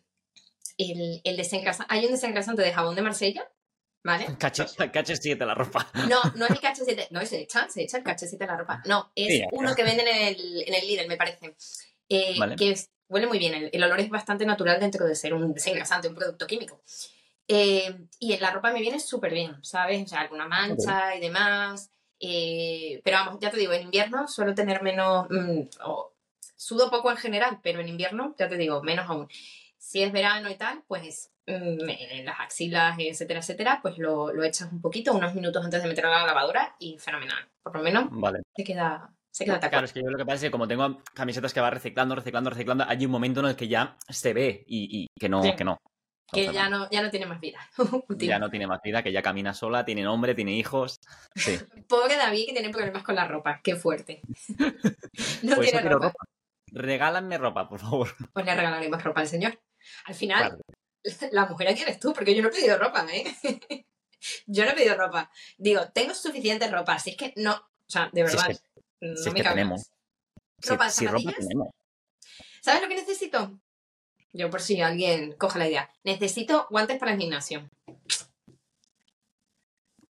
el, 0.77 1.21
el 1.25 1.37
desengrasante. 1.37 1.93
Hay 1.95 2.05
un 2.07 2.13
desengrasante 2.13 2.63
de 2.63 2.73
jabón 2.73 2.95
de 2.97 3.03
Marsella, 3.03 3.49
¿vale? 4.03 4.27
Cache, 4.39 4.65
cache 4.93 5.17
7 5.17 5.47
la 5.47 5.55
ropa. 5.55 5.89
No, 6.09 6.21
no 6.37 6.45
es 6.47 6.51
el 6.51 6.61
KH7. 6.61 7.07
No, 7.11 7.25
se 7.25 7.41
echa, 7.41 7.69
se 7.69 7.83
echa 7.83 7.99
el 7.99 8.05
KH7 8.05 8.43
a 8.43 8.47
la 8.47 8.57
ropa. 8.57 8.83
No, 8.87 9.13
es 9.15 9.43
uno 9.53 9.75
que 9.75 9.85
venden 9.85 10.09
en 10.09 10.27
el, 10.29 10.65
en 10.67 10.75
el 10.75 10.87
Lidl, 10.87 11.07
me 11.09 11.17
parece. 11.17 11.55
Eh, 12.09 12.35
Vale. 12.39 12.57
Que 12.57 12.71
es- 12.73 12.91
huele 13.09 13.27
muy 13.27 13.39
bien. 13.39 13.55
El, 13.55 13.71
el 13.73 13.83
olor 13.85 14.01
es 14.01 14.09
bastante 14.09 14.45
natural 14.47 14.81
dentro 14.81 15.07
de 15.07 15.15
ser 15.15 15.35
un 15.35 15.53
desengrasante, 15.55 16.09
un 16.09 16.15
producto 16.17 16.47
químico. 16.47 16.81
Eh, 17.53 18.07
y 18.21 18.33
en 18.33 18.41
la 18.41 18.51
ropa 18.53 18.73
me 18.73 18.81
viene 18.81 19.01
súper 19.01 19.33
bien, 19.33 19.57
¿sabes? 19.65 20.05
O 20.05 20.07
sea, 20.07 20.21
alguna 20.21 20.47
mancha 20.47 21.17
y 21.17 21.21
demás. 21.21 21.91
Eh, 22.21 23.01
pero 23.03 23.17
vamos, 23.19 23.39
ya 23.41 23.51
te 23.51 23.57
digo, 23.57 23.73
en 23.73 23.83
invierno 23.83 24.29
suelo 24.29 24.55
tener 24.55 24.83
menos. 24.83 25.27
mm, 25.31 25.61
o- 25.85 26.13
sudo 26.57 26.91
poco 26.91 27.11
en 27.11 27.17
general, 27.17 27.59
pero 27.63 27.81
en 27.81 27.89
invierno, 27.89 28.35
ya 28.39 28.47
te 28.49 28.57
digo, 28.59 28.83
menos 28.83 29.09
aún. 29.09 29.27
Si 29.79 30.03
es 30.03 30.13
verano 30.13 30.51
y 30.51 30.57
tal, 30.57 30.83
pues 30.87 31.33
mm, 31.47 31.89
en 31.89 32.25
las 32.27 32.39
axilas, 32.39 32.97
etcétera, 32.99 33.41
etcétera, 33.41 33.79
pues 33.83 33.97
lo, 33.99 34.31
lo 34.33 34.45
echas 34.45 34.71
un 34.71 34.81
poquito, 34.83 35.13
unos 35.15 35.35
minutos 35.35 35.65
antes 35.65 35.83
de 35.83 35.89
meterlo 35.89 36.13
a 36.13 36.21
la 36.21 36.27
lavadora 36.27 36.77
y 36.79 36.99
fenomenal. 36.99 37.49
Por 37.63 37.75
lo 37.77 37.83
menos 37.83 38.05
Vale. 38.11 38.41
se 38.55 38.63
queda, 38.63 39.11
se 39.33 39.45
queda 39.47 39.59
Claro, 39.59 39.71
tacón. 39.71 39.85
es 39.87 39.93
que 39.95 40.03
yo 40.03 40.11
lo 40.11 40.19
que 40.19 40.25
pasa 40.27 40.37
es 40.37 40.43
que 40.43 40.51
como 40.51 40.69
tengo 40.69 41.03
camisetas 41.15 41.53
que 41.55 41.61
va 41.63 41.71
reciclando, 41.71 42.15
reciclando, 42.15 42.51
reciclando, 42.51 42.85
hay 42.87 43.05
un 43.07 43.11
momento 43.11 43.41
en 43.41 43.47
el 43.47 43.57
que 43.57 43.67
ya 43.69 43.97
se 44.09 44.33
ve 44.35 44.63
y, 44.69 45.05
y 45.05 45.07
que 45.19 45.29
no, 45.31 45.43
Sí. 45.43 45.57
que 45.57 45.65
no. 45.65 45.79
Que 46.33 46.53
ya 46.53 46.69
no, 46.69 46.89
ya 46.91 47.03
no 47.03 47.11
tiene 47.11 47.27
más 47.27 47.41
vida. 47.41 47.59
ya 48.19 48.39
no 48.39 48.51
tiene 48.51 48.67
más 48.67 48.81
vida, 48.83 49.03
que 49.03 49.13
ya 49.13 49.23
camina 49.23 49.53
sola, 49.55 49.85
tiene 49.85 50.03
nombre, 50.03 50.35
tiene 50.35 50.53
hijos. 50.57 51.01
Sí. 51.35 51.59
Pobre 51.89 52.17
David 52.17 52.47
que 52.47 52.53
tiene 52.53 52.71
problemas 52.71 53.03
con 53.03 53.15
la 53.15 53.27
ropa, 53.27 53.61
qué 53.63 53.77
fuerte. 53.77 54.21
no 55.43 55.57
Pues 55.57 55.71
tiene 55.71 55.89
ropa. 55.89 56.07
ropa. 56.07 56.25
Regálanme 56.73 57.37
ropa, 57.39 57.69
por 57.69 57.81
favor. 57.81 58.09
Pues 58.33 58.47
le 58.47 58.55
regalaremos 58.55 59.03
ropa 59.03 59.21
al 59.23 59.29
señor. 59.29 59.61
Al 60.05 60.15
final, 60.15 60.59
Claro. 61.03 61.33
la 61.33 61.47
mujer 61.47 61.69
aquí 61.69 61.83
eres 61.83 61.99
tú, 61.99 62.13
porque 62.13 62.35
yo 62.35 62.43
no 62.43 62.49
he 62.49 62.53
pedido 62.53 62.79
ropa, 62.79 63.07
¿eh? 63.13 63.25
yo 64.47 64.65
no 64.65 64.71
he 64.71 64.75
pedido 64.75 64.97
ropa. 64.97 65.31
Digo, 65.59 65.89
tengo 65.93 66.15
suficiente 66.15 66.71
ropa, 66.71 66.95
así 66.95 67.11
es 67.11 67.17
que 67.17 67.33
no, 67.37 67.55
o 67.55 67.65
sea, 67.91 68.11
de 68.13 68.21
Si 68.29 68.37
es 68.37 68.43
verdad, 68.45 68.47
que- 68.49 69.07
no 69.07 69.17
si 69.17 69.29
es 69.29 69.35
me 69.35 69.41
que 69.43 69.49
tenemos. 69.49 69.91
¿Ropa, 70.63 70.91
si 70.91 71.07
ropa 71.07 71.33
tenemos. 71.33 71.69
¿Sabes 72.61 72.83
lo 72.83 72.89
que 72.89 72.97
necesito? 72.97 73.59
Yo 74.33 74.49
por 74.51 74.61
si 74.61 74.81
alguien 74.81 75.33
coge 75.33 75.59
la 75.59 75.69
idea. 75.69 75.91
Necesito 76.05 76.67
guantes 76.71 76.99
para 76.99 77.13
el 77.13 77.19
gimnasio. 77.19 77.69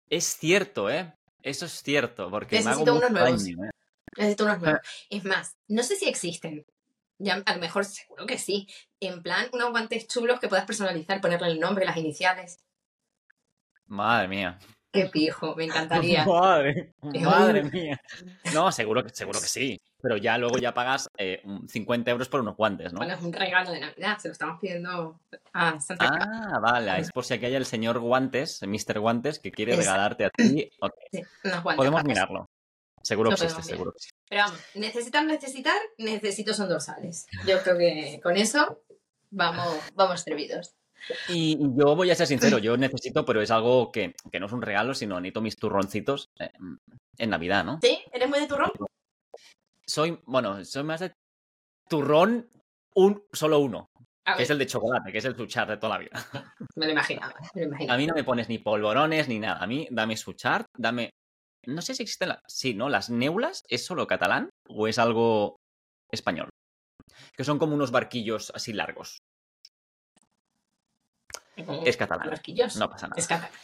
Es 0.09 0.37
cierto, 0.37 0.91
¿eh? 0.91 1.13
Eso 1.43 1.67
es 1.67 1.83
cierto, 1.83 2.31
porque 2.31 2.59
me 2.59 2.65
Necesito 2.65 2.91
hago 2.91 2.99
unos 2.99 3.11
nuevos. 3.11 3.45
daño, 3.45 3.65
¿eh? 3.65 3.71
Necesito 4.17 4.45
unos 4.45 4.61
nuevos. 4.61 4.81
Es 5.09 5.25
más, 5.25 5.57
no 5.69 5.83
sé 5.83 5.97
si 5.97 6.09
existen. 6.09 6.67
Ya, 7.19 7.43
a 7.45 7.55
lo 7.55 7.61
mejor 7.61 7.85
seguro 7.85 8.27
que 8.27 8.39
sí. 8.39 8.67
En 8.99 9.23
plan, 9.23 9.49
unos 9.53 9.71
guantes 9.71 10.07
chulos 10.09 10.41
que 10.41 10.49
puedas 10.49 10.67
personalizar, 10.67 11.21
ponerle 11.21 11.49
el 11.49 11.61
nombre, 11.61 11.85
las 11.85 11.97
iniciales. 11.97 12.59
Madre 13.87 14.29
mía. 14.29 14.59
Qué 14.93 15.07
pijo, 15.07 15.55
me 15.55 15.65
encantaría. 15.65 16.25
Madre, 16.27 16.95
madre 17.01 17.63
mía. 17.65 18.01
No, 18.53 18.73
seguro 18.73 19.09
seguro 19.11 19.41
que 19.41 19.47
sí. 19.47 19.81
Pero 20.03 20.17
ya 20.17 20.39
luego 20.39 20.59
ya 20.59 20.73
pagas 20.73 21.09
eh, 21.19 21.41
un 21.45 21.69
50 21.69 22.11
euros 22.11 22.29
por 22.29 22.41
unos 22.41 22.57
guantes, 22.57 22.93
¿no? 22.93 22.99
Bueno, 22.99 23.15
es 23.15 23.23
un 23.23 23.33
regalo 23.33 23.71
de 23.71 23.81
Navidad, 23.81 24.19
se 24.19 24.29
lo 24.29 24.33
estamos 24.33 24.59
pidiendo 24.61 25.21
a 25.53 25.81
Santa 25.81 26.09
Claus. 26.09 26.27
Ah, 26.31 26.59
vale, 26.61 27.01
es 27.01 27.11
por 27.11 27.25
si 27.25 27.35
aquí 27.35 27.47
hay 27.47 27.55
el 27.55 27.67
señor 27.67 27.99
Guantes, 27.99 28.63
el 28.63 28.69
Mr. 28.69 29.01
Guantes, 29.01 29.39
que 29.39 29.51
quiere 29.51 29.75
Exacto. 29.75 29.91
regalarte 29.93 30.25
a 30.25 30.31
ti. 30.31 30.71
Sí, 31.13 31.23
unos 31.45 31.63
guantes 31.63 31.77
Podemos 31.77 32.05
mirarlo. 32.05 32.49
Seguro 33.03 33.31
que 33.31 33.35
existe, 33.35 33.63
seguro 33.63 33.93
que 33.93 33.99
sí. 33.99 34.11
Pero 34.29 34.45
vamos, 34.45 34.61
necesitar, 34.75 35.25
necesitar, 35.25 35.77
necesito 35.99 36.55
son 36.55 36.69
dorsales. 36.69 37.27
Yo 37.47 37.63
creo 37.63 37.79
que 37.79 38.21
con 38.23 38.37
eso 38.37 38.83
vamos, 39.31 39.79
vamos 39.95 40.21
servidos. 40.21 40.75
Y 41.29 41.53
y 41.53 41.79
yo 41.79 41.97
voy 41.97 42.11
a 42.11 42.15
ser 42.15 42.27
sincero, 42.27 42.59
yo 42.59 42.77
necesito, 42.77 43.25
pero 43.25 43.41
es 43.41 43.51
algo 43.51 43.91
que, 43.91 44.15
que 44.31 44.39
no 44.39 44.47
es 44.47 44.53
un 44.53 44.63
regalo, 44.63 44.95
sino 44.95 45.19
necesito 45.19 45.41
mis 45.41 45.57
turroncitos 45.57 46.31
eh, 46.39 46.51
en 47.19 47.31
Navidad, 47.31 47.65
¿no? 47.65 47.79
¿Sí? 47.83 47.99
¿Eres 48.13 48.29
muy 48.29 48.39
de 48.39 48.47
turrón? 48.47 48.71
Soy, 49.91 50.23
bueno, 50.25 50.65
soy 50.65 50.85
más 50.85 51.01
de 51.01 51.13
turrón, 51.89 52.49
un, 52.95 53.25
solo 53.33 53.59
uno, 53.59 53.91
A 54.25 54.37
que 54.37 54.45
es 54.45 54.51
el 54.51 54.59
de 54.59 54.67
chocolate, 54.67 55.11
que 55.11 55.19
es 55.19 55.25
el 55.25 55.37
suchar 55.37 55.67
de 55.67 55.79
toda 55.79 55.95
la 55.95 55.99
vida. 55.99 56.13
me 56.77 56.87
lo 56.87 56.93
imaginaba, 56.93 57.35
me 57.55 57.67
lo 57.67 57.93
A 57.93 57.97
mí 57.97 58.07
no 58.07 58.15
me 58.15 58.23
pones 58.23 58.49
ni 58.49 58.59
polvorones 58.59 59.27
ni 59.27 59.41
nada. 59.41 59.61
A 59.61 59.67
mí 59.67 59.89
dame 59.91 60.17
suchar, 60.17 60.65
dame. 60.79 61.11
No 61.67 61.83
sé 61.83 61.97
si 61.97 62.05
existen 62.05 62.29
las. 62.29 62.39
Sí, 62.47 62.73
¿no? 62.73 62.89
Las 62.89 63.11
neulas, 63.11 63.65
¿es 63.69 63.85
solo 63.85 64.07
catalán 64.07 64.49
o 64.69 64.87
es 64.87 65.01
algo 65.01 65.57
español? 66.13 66.51
Que 67.37 67.43
son 67.43 67.59
como 67.59 67.75
unos 67.75 67.91
barquillos 67.91 68.53
así 68.55 68.73
largos. 68.73 69.19
Es 71.85 71.97
catalán. 71.97 72.29
Barquillos. 72.29 72.77
No 72.77 72.89
pasa 72.89 73.09
nada. 73.09 73.19
Es 73.19 73.27
catalán. 73.27 73.59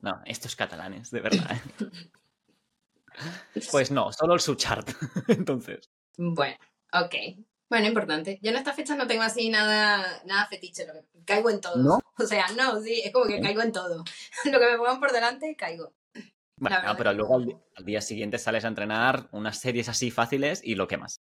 No, 0.00 0.22
estos 0.26 0.54
catalanes, 0.54 1.10
de 1.10 1.20
verdad. 1.20 1.56
Pues 3.70 3.90
no, 3.90 4.12
solo 4.12 4.34
el 4.34 4.40
suchart. 4.40 4.88
Entonces. 5.28 5.90
Bueno, 6.16 6.56
ok. 6.92 7.14
Bueno, 7.68 7.86
importante. 7.86 8.38
Yo 8.42 8.50
en 8.50 8.56
esta 8.56 8.72
fecha 8.72 8.94
no 8.94 9.06
tengo 9.06 9.22
así 9.22 9.48
nada, 9.48 10.22
nada 10.24 10.46
fetiche. 10.46 10.86
Lo 10.86 10.92
que, 10.94 11.04
caigo 11.24 11.50
en 11.50 11.60
todo. 11.60 11.76
¿No? 11.76 11.98
O 12.18 12.26
sea, 12.26 12.46
no, 12.56 12.80
sí, 12.80 13.02
es 13.04 13.12
como 13.12 13.26
que 13.26 13.40
caigo 13.40 13.60
en 13.60 13.72
todo. 13.72 14.02
Lo 14.44 14.58
que 14.58 14.70
me 14.70 14.78
pongan 14.78 15.00
por 15.00 15.12
delante, 15.12 15.54
caigo. 15.54 15.92
Bueno, 16.58 16.78
pero 16.96 17.12
luego 17.12 17.36
al 17.74 17.84
día 17.84 18.00
siguiente 18.00 18.38
sales 18.38 18.64
a 18.64 18.68
entrenar 18.68 19.28
unas 19.32 19.60
series 19.60 19.90
así 19.90 20.10
fáciles 20.10 20.62
y 20.64 20.74
lo 20.74 20.88
quemas. 20.88 21.20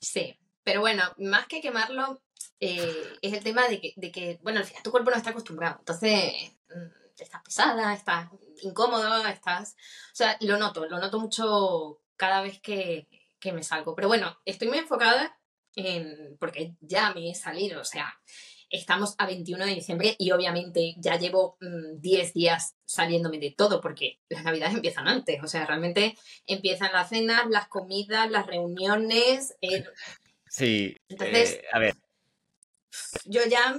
Sí, 0.00 0.38
pero 0.62 0.80
bueno, 0.80 1.02
más 1.18 1.48
que 1.48 1.60
quemarlo, 1.60 2.22
eh, 2.60 3.18
es 3.20 3.32
el 3.32 3.42
tema 3.42 3.66
de 3.66 3.80
que, 3.80 3.92
de 3.96 4.12
que, 4.12 4.38
bueno, 4.42 4.60
al 4.60 4.64
final 4.64 4.84
tu 4.84 4.92
cuerpo 4.92 5.10
no 5.10 5.16
está 5.16 5.30
acostumbrado. 5.30 5.76
Entonces, 5.80 6.52
mm, 6.68 7.05
estás 7.24 7.42
pesada, 7.42 7.92
estás 7.94 8.28
incómodo, 8.62 9.26
estás... 9.26 9.76
O 10.12 10.16
sea, 10.16 10.36
lo 10.40 10.56
noto, 10.58 10.86
lo 10.86 10.98
noto 10.98 11.18
mucho 11.20 12.00
cada 12.16 12.42
vez 12.42 12.60
que, 12.60 13.08
que 13.38 13.52
me 13.52 13.62
salgo. 13.62 13.94
Pero 13.94 14.08
bueno, 14.08 14.38
estoy 14.44 14.68
muy 14.68 14.78
enfocada 14.78 15.38
en... 15.74 16.36
porque 16.38 16.74
ya 16.80 17.12
me 17.14 17.30
he 17.30 17.34
salido, 17.34 17.80
o 17.80 17.84
sea, 17.84 18.12
estamos 18.70 19.14
a 19.18 19.26
21 19.26 19.64
de 19.64 19.74
diciembre 19.74 20.16
y 20.18 20.32
obviamente 20.32 20.94
ya 20.98 21.16
llevo 21.16 21.56
mm, 21.60 22.00
10 22.00 22.32
días 22.34 22.74
saliéndome 22.84 23.38
de 23.38 23.52
todo 23.52 23.80
porque 23.80 24.18
las 24.28 24.42
navidades 24.42 24.74
empiezan 24.74 25.06
antes, 25.06 25.42
o 25.42 25.46
sea, 25.46 25.64
realmente 25.66 26.16
empiezan 26.46 26.92
las 26.92 27.10
cenas, 27.10 27.44
las 27.48 27.68
comidas, 27.68 28.30
las 28.30 28.46
reuniones, 28.46 29.56
el- 29.60 29.88
Sí. 30.48 30.96
Entonces- 31.08 31.52
eh, 31.54 31.64
a 31.72 31.78
ver, 31.78 31.94
yo 33.24 33.44
ya 33.46 33.76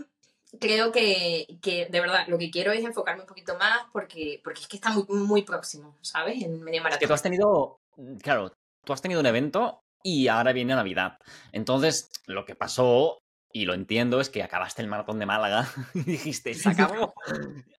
creo 0.59 0.91
que, 0.91 1.59
que, 1.61 1.87
de 1.87 1.99
verdad, 1.99 2.27
lo 2.27 2.37
que 2.37 2.49
quiero 2.49 2.71
es 2.71 2.83
enfocarme 2.83 3.21
un 3.21 3.27
poquito 3.27 3.57
más 3.57 3.81
porque, 3.91 4.41
porque 4.43 4.61
es 4.61 4.67
que 4.67 4.77
está 4.77 4.91
muy, 4.91 5.05
muy 5.09 5.41
próximo, 5.43 5.97
¿sabes? 6.01 6.41
En 6.41 6.61
medio 6.63 6.81
maratón. 6.81 6.97
Es 6.97 6.99
que 6.99 7.07
tú 7.07 7.13
has 7.13 7.23
tenido, 7.23 7.79
claro, 8.21 8.53
tú 8.83 8.93
has 8.93 9.01
tenido 9.01 9.19
un 9.19 9.25
evento 9.25 9.81
y 10.03 10.27
ahora 10.27 10.53
viene 10.53 10.75
Navidad. 10.75 11.17
Entonces, 11.51 12.09
lo 12.25 12.45
que 12.45 12.55
pasó, 12.55 13.19
y 13.51 13.65
lo 13.65 13.73
entiendo, 13.73 14.21
es 14.21 14.29
que 14.29 14.43
acabaste 14.43 14.81
el 14.81 14.87
maratón 14.87 15.19
de 15.19 15.25
Málaga 15.25 15.67
y 15.93 16.03
dijiste, 16.03 16.53
se 16.53 16.69
acabó 16.69 17.13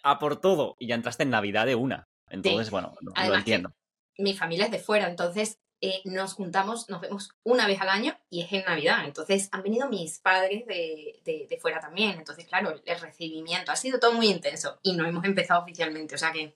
a 0.03 0.19
por 0.19 0.41
todo. 0.41 0.75
Y 0.80 0.88
ya 0.88 0.95
entraste 0.95 1.23
en 1.23 1.30
Navidad 1.30 1.65
de 1.65 1.75
una. 1.75 2.08
Entonces, 2.30 2.69
bueno, 2.69 2.93
lo, 3.01 3.13
lo 3.13 3.36
entiendo. 3.36 3.71
Mi 4.17 4.36
familia 4.36 4.65
es 4.65 4.71
de 4.71 4.80
fuera, 4.80 5.08
entonces 5.08 5.60
eh, 5.81 6.01
nos 6.05 6.33
juntamos, 6.33 6.89
nos 6.89 7.01
vemos 7.01 7.29
una 7.43 7.67
vez 7.67 7.79
al 7.81 7.89
año 7.89 8.17
y 8.29 8.41
es 8.41 8.51
en 8.51 8.65
Navidad. 8.65 9.05
Entonces 9.05 9.49
han 9.51 9.63
venido 9.63 9.89
mis 9.89 10.19
padres 10.19 10.65
de, 10.65 11.21
de, 11.23 11.59
fuera 11.59 11.79
también. 11.79 12.17
Entonces, 12.17 12.45
claro, 12.45 12.81
el 12.83 12.99
recibimiento 12.99 13.71
ha 13.71 13.75
sido 13.75 13.99
todo 13.99 14.13
muy 14.13 14.27
intenso 14.27 14.79
y 14.83 14.95
no 14.95 15.05
hemos 15.05 15.25
empezado 15.25 15.61
oficialmente. 15.61 16.15
O 16.15 16.17
sea 16.17 16.31
que, 16.31 16.55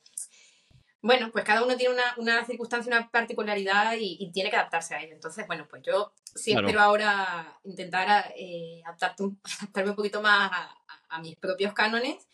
bueno, 1.02 1.32
pues 1.32 1.44
cada 1.44 1.64
uno 1.64 1.76
tiene 1.78 1.94
una, 1.94 2.14
una 2.18 2.46
circunstancia, 2.46 2.96
una 2.96 3.10
particularidad 3.10 3.96
y, 4.00 4.32
tiene 4.32 4.50
que 4.50 4.56
adaptarse 4.56 4.96
a 4.96 5.02
ello. 5.02 5.14
Entonces, 5.14 5.46
bueno, 5.48 5.68
pues 5.70 5.84
yo 5.84 6.14
sí 6.36 6.54
espero 6.54 6.82
ahora 6.82 7.60
intentar 7.64 8.34
eh, 8.36 8.82
adaptarme 8.86 9.90
un 9.90 9.96
poquito 9.96 10.22
más 10.22 10.52
a, 10.52 10.76
a 11.10 11.22
mis 11.22 11.36
propios 11.38 11.74
cánones 11.74 12.28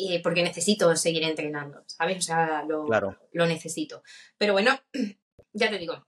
eh, 0.00 0.22
porque 0.22 0.44
necesito 0.44 0.94
seguir 0.94 1.24
entrenando, 1.24 1.82
¿sabes? 1.86 2.18
O 2.18 2.22
sea, 2.22 2.62
lo, 2.62 2.86
lo 3.32 3.46
necesito. 3.46 4.04
Pero 4.38 4.52
bueno, 4.52 4.78
ya 5.52 5.68
te 5.70 5.78
digo, 5.78 6.06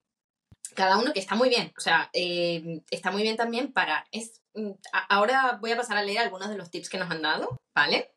cada 0.74 0.98
uno 0.98 1.12
que 1.12 1.20
está 1.20 1.34
muy 1.34 1.48
bien, 1.48 1.72
o 1.76 1.80
sea, 1.80 2.10
eh, 2.12 2.82
está 2.90 3.10
muy 3.10 3.22
bien 3.22 3.36
también 3.36 3.72
para... 3.72 4.06
Es, 4.12 4.40
mm, 4.54 4.70
ahora 5.08 5.58
voy 5.60 5.72
a 5.72 5.76
pasar 5.76 5.96
a 5.96 6.02
leer 6.02 6.20
algunos 6.20 6.48
de 6.48 6.56
los 6.56 6.70
tips 6.70 6.88
que 6.88 6.98
nos 6.98 7.10
han 7.10 7.22
dado, 7.22 7.60
¿vale? 7.74 8.12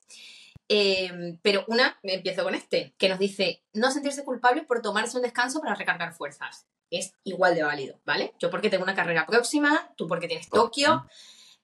Eh, 0.70 1.38
pero 1.42 1.66
una, 1.68 2.00
empiezo 2.04 2.44
con 2.44 2.56
este, 2.56 2.96
que 2.98 3.10
nos 3.10 3.20
dice 3.20 3.64
no 3.74 3.92
sentirse 3.92 4.24
culpable 4.24 4.64
por 4.64 4.82
tomarse 4.82 5.18
un 5.18 5.24
descanso 5.24 5.62
para 5.62 5.76
recargar 5.76 6.14
fuerzas. 6.14 6.68
Es 6.90 7.14
igual 7.24 7.56
de 7.56 7.64
válido, 7.64 8.00
¿vale? 8.06 8.34
Yo 8.40 8.50
porque 8.50 8.70
tengo 8.70 8.84
una 8.84 8.96
carrera 8.96 9.26
próxima, 9.26 9.94
tú 9.98 10.08
porque 10.08 10.28
tienes 10.28 10.50
Tokio, 10.50 11.06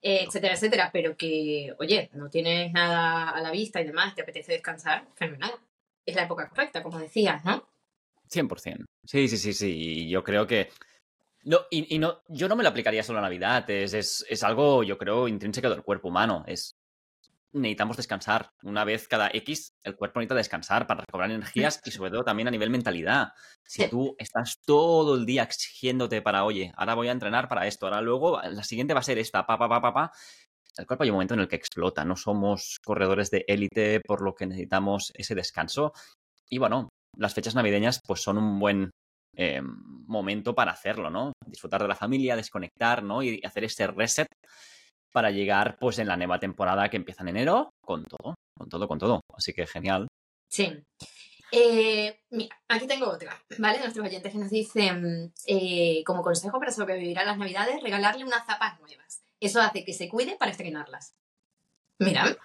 eh, 0.01 0.25
etcétera, 0.27 0.53
etcétera, 0.53 0.89
pero 0.91 1.15
que, 1.17 1.75
oye, 1.79 2.09
no 2.13 2.29
tienes 2.29 2.71
nada 2.71 3.29
a 3.29 3.41
la 3.41 3.51
vista 3.51 3.81
y 3.81 3.85
demás, 3.85 4.15
te 4.15 4.21
apetece 4.21 4.53
descansar, 4.53 5.07
fenomenal. 5.15 5.51
Es 6.05 6.15
la 6.15 6.23
época 6.23 6.49
correcta, 6.49 6.81
como 6.83 6.99
decías, 6.99 7.43
¿no? 7.45 7.67
100%. 8.31 8.85
Sí, 9.05 9.27
sí, 9.27 9.37
sí, 9.37 9.53
sí. 9.53 10.09
Yo 10.09 10.23
creo 10.23 10.47
que... 10.47 10.69
No, 11.43 11.59
y, 11.71 11.97
no, 11.99 12.21
yo 12.27 12.49
no 12.49 12.55
me 12.55 12.63
lo 12.63 12.69
aplicaría 12.69 13.01
solo 13.01 13.19
a 13.19 13.21
Navidad. 13.21 13.69
Es, 13.69 13.93
es, 13.93 14.25
es, 14.29 14.43
algo, 14.43 14.83
yo 14.83 14.97
creo, 14.97 15.27
intrínseco 15.27 15.69
del 15.69 15.83
cuerpo 15.83 16.09
humano. 16.09 16.43
Es 16.47 16.79
necesitamos 17.51 17.97
descansar. 17.97 18.51
Una 18.63 18.83
vez 18.83 19.07
cada 19.07 19.29
X, 19.33 19.73
el 19.83 19.95
cuerpo 19.95 20.19
necesita 20.19 20.35
descansar 20.35 20.87
para 20.87 21.01
recobrar 21.01 21.31
energías 21.31 21.81
y 21.83 21.91
sobre 21.91 22.11
todo 22.11 22.23
también 22.23 22.47
a 22.47 22.51
nivel 22.51 22.69
mentalidad. 22.69 23.29
Si 23.63 23.87
tú 23.87 24.15
estás 24.17 24.59
todo 24.65 25.15
el 25.15 25.25
día 25.25 25.43
exigiéndote 25.43 26.21
para, 26.21 26.43
oye, 26.43 26.71
ahora 26.75 26.95
voy 26.95 27.07
a 27.07 27.11
entrenar 27.11 27.47
para 27.47 27.67
esto, 27.67 27.87
ahora 27.87 28.01
luego 28.01 28.41
la 28.41 28.63
siguiente 28.63 28.93
va 28.93 28.99
a 28.99 29.03
ser 29.03 29.17
esta, 29.17 29.45
pa, 29.45 29.57
pa, 29.57 29.67
pa, 29.67 29.81
pa, 29.81 29.93
pa. 29.93 30.11
El 30.77 30.85
cuerpo 30.85 31.03
hay 31.03 31.09
un 31.09 31.15
momento 31.15 31.33
en 31.33 31.41
el 31.41 31.47
que 31.47 31.55
explota. 31.55 32.05
No 32.05 32.15
somos 32.15 32.79
corredores 32.83 33.31
de 33.31 33.43
élite, 33.47 33.99
por 34.01 34.21
lo 34.21 34.33
que 34.33 34.45
necesitamos 34.45 35.11
ese 35.15 35.35
descanso. 35.35 35.93
Y 36.47 36.57
bueno, 36.57 36.89
las 37.19 37.33
fechas 37.33 37.55
navideñas 37.55 38.01
pues 38.05 38.21
son 38.21 38.37
un 38.37 38.59
buen 38.59 38.91
eh, 39.35 39.61
momento 39.61 40.55
para 40.55 40.71
hacerlo, 40.71 41.09
¿no? 41.09 41.33
Disfrutar 41.45 41.81
de 41.81 41.87
la 41.87 41.95
familia, 41.95 42.35
desconectar, 42.35 43.03
¿no? 43.03 43.21
Y 43.21 43.41
hacer 43.43 43.65
ese 43.65 43.87
reset 43.87 44.27
para 45.11 45.31
llegar 45.31 45.77
pues 45.79 45.99
en 45.99 46.07
la 46.07 46.17
nueva 46.17 46.39
temporada 46.39 46.89
que 46.89 46.97
empieza 46.97 47.23
en 47.23 47.29
enero 47.29 47.71
con 47.81 48.05
todo, 48.05 48.35
con 48.57 48.69
todo, 48.69 48.87
con 48.87 48.99
todo. 48.99 49.21
Así 49.33 49.53
que 49.53 49.67
genial. 49.67 50.07
Sí. 50.49 50.83
Eh, 51.51 52.19
mira, 52.29 52.55
aquí 52.67 52.85
tengo 52.85 53.09
otra, 53.09 53.35
¿vale? 53.57 53.79
Nuestros 53.79 54.05
oyentes 54.05 54.31
que 54.31 54.37
nos 54.37 54.51
dicen, 54.51 55.33
eh, 55.47 56.03
como 56.05 56.21
consejo 56.21 56.59
para 56.59 56.71
sobrevivir 56.71 57.17
a 57.19 57.25
las 57.25 57.37
navidades, 57.37 57.81
regalarle 57.81 58.23
unas 58.23 58.45
zapas 58.45 58.79
nuevas. 58.79 59.23
Eso 59.39 59.61
hace 59.61 59.83
que 59.83 59.93
se 59.93 60.09
cuide 60.09 60.35
para 60.37 60.51
estrenarlas. 60.51 61.15
Mira. 61.97 62.37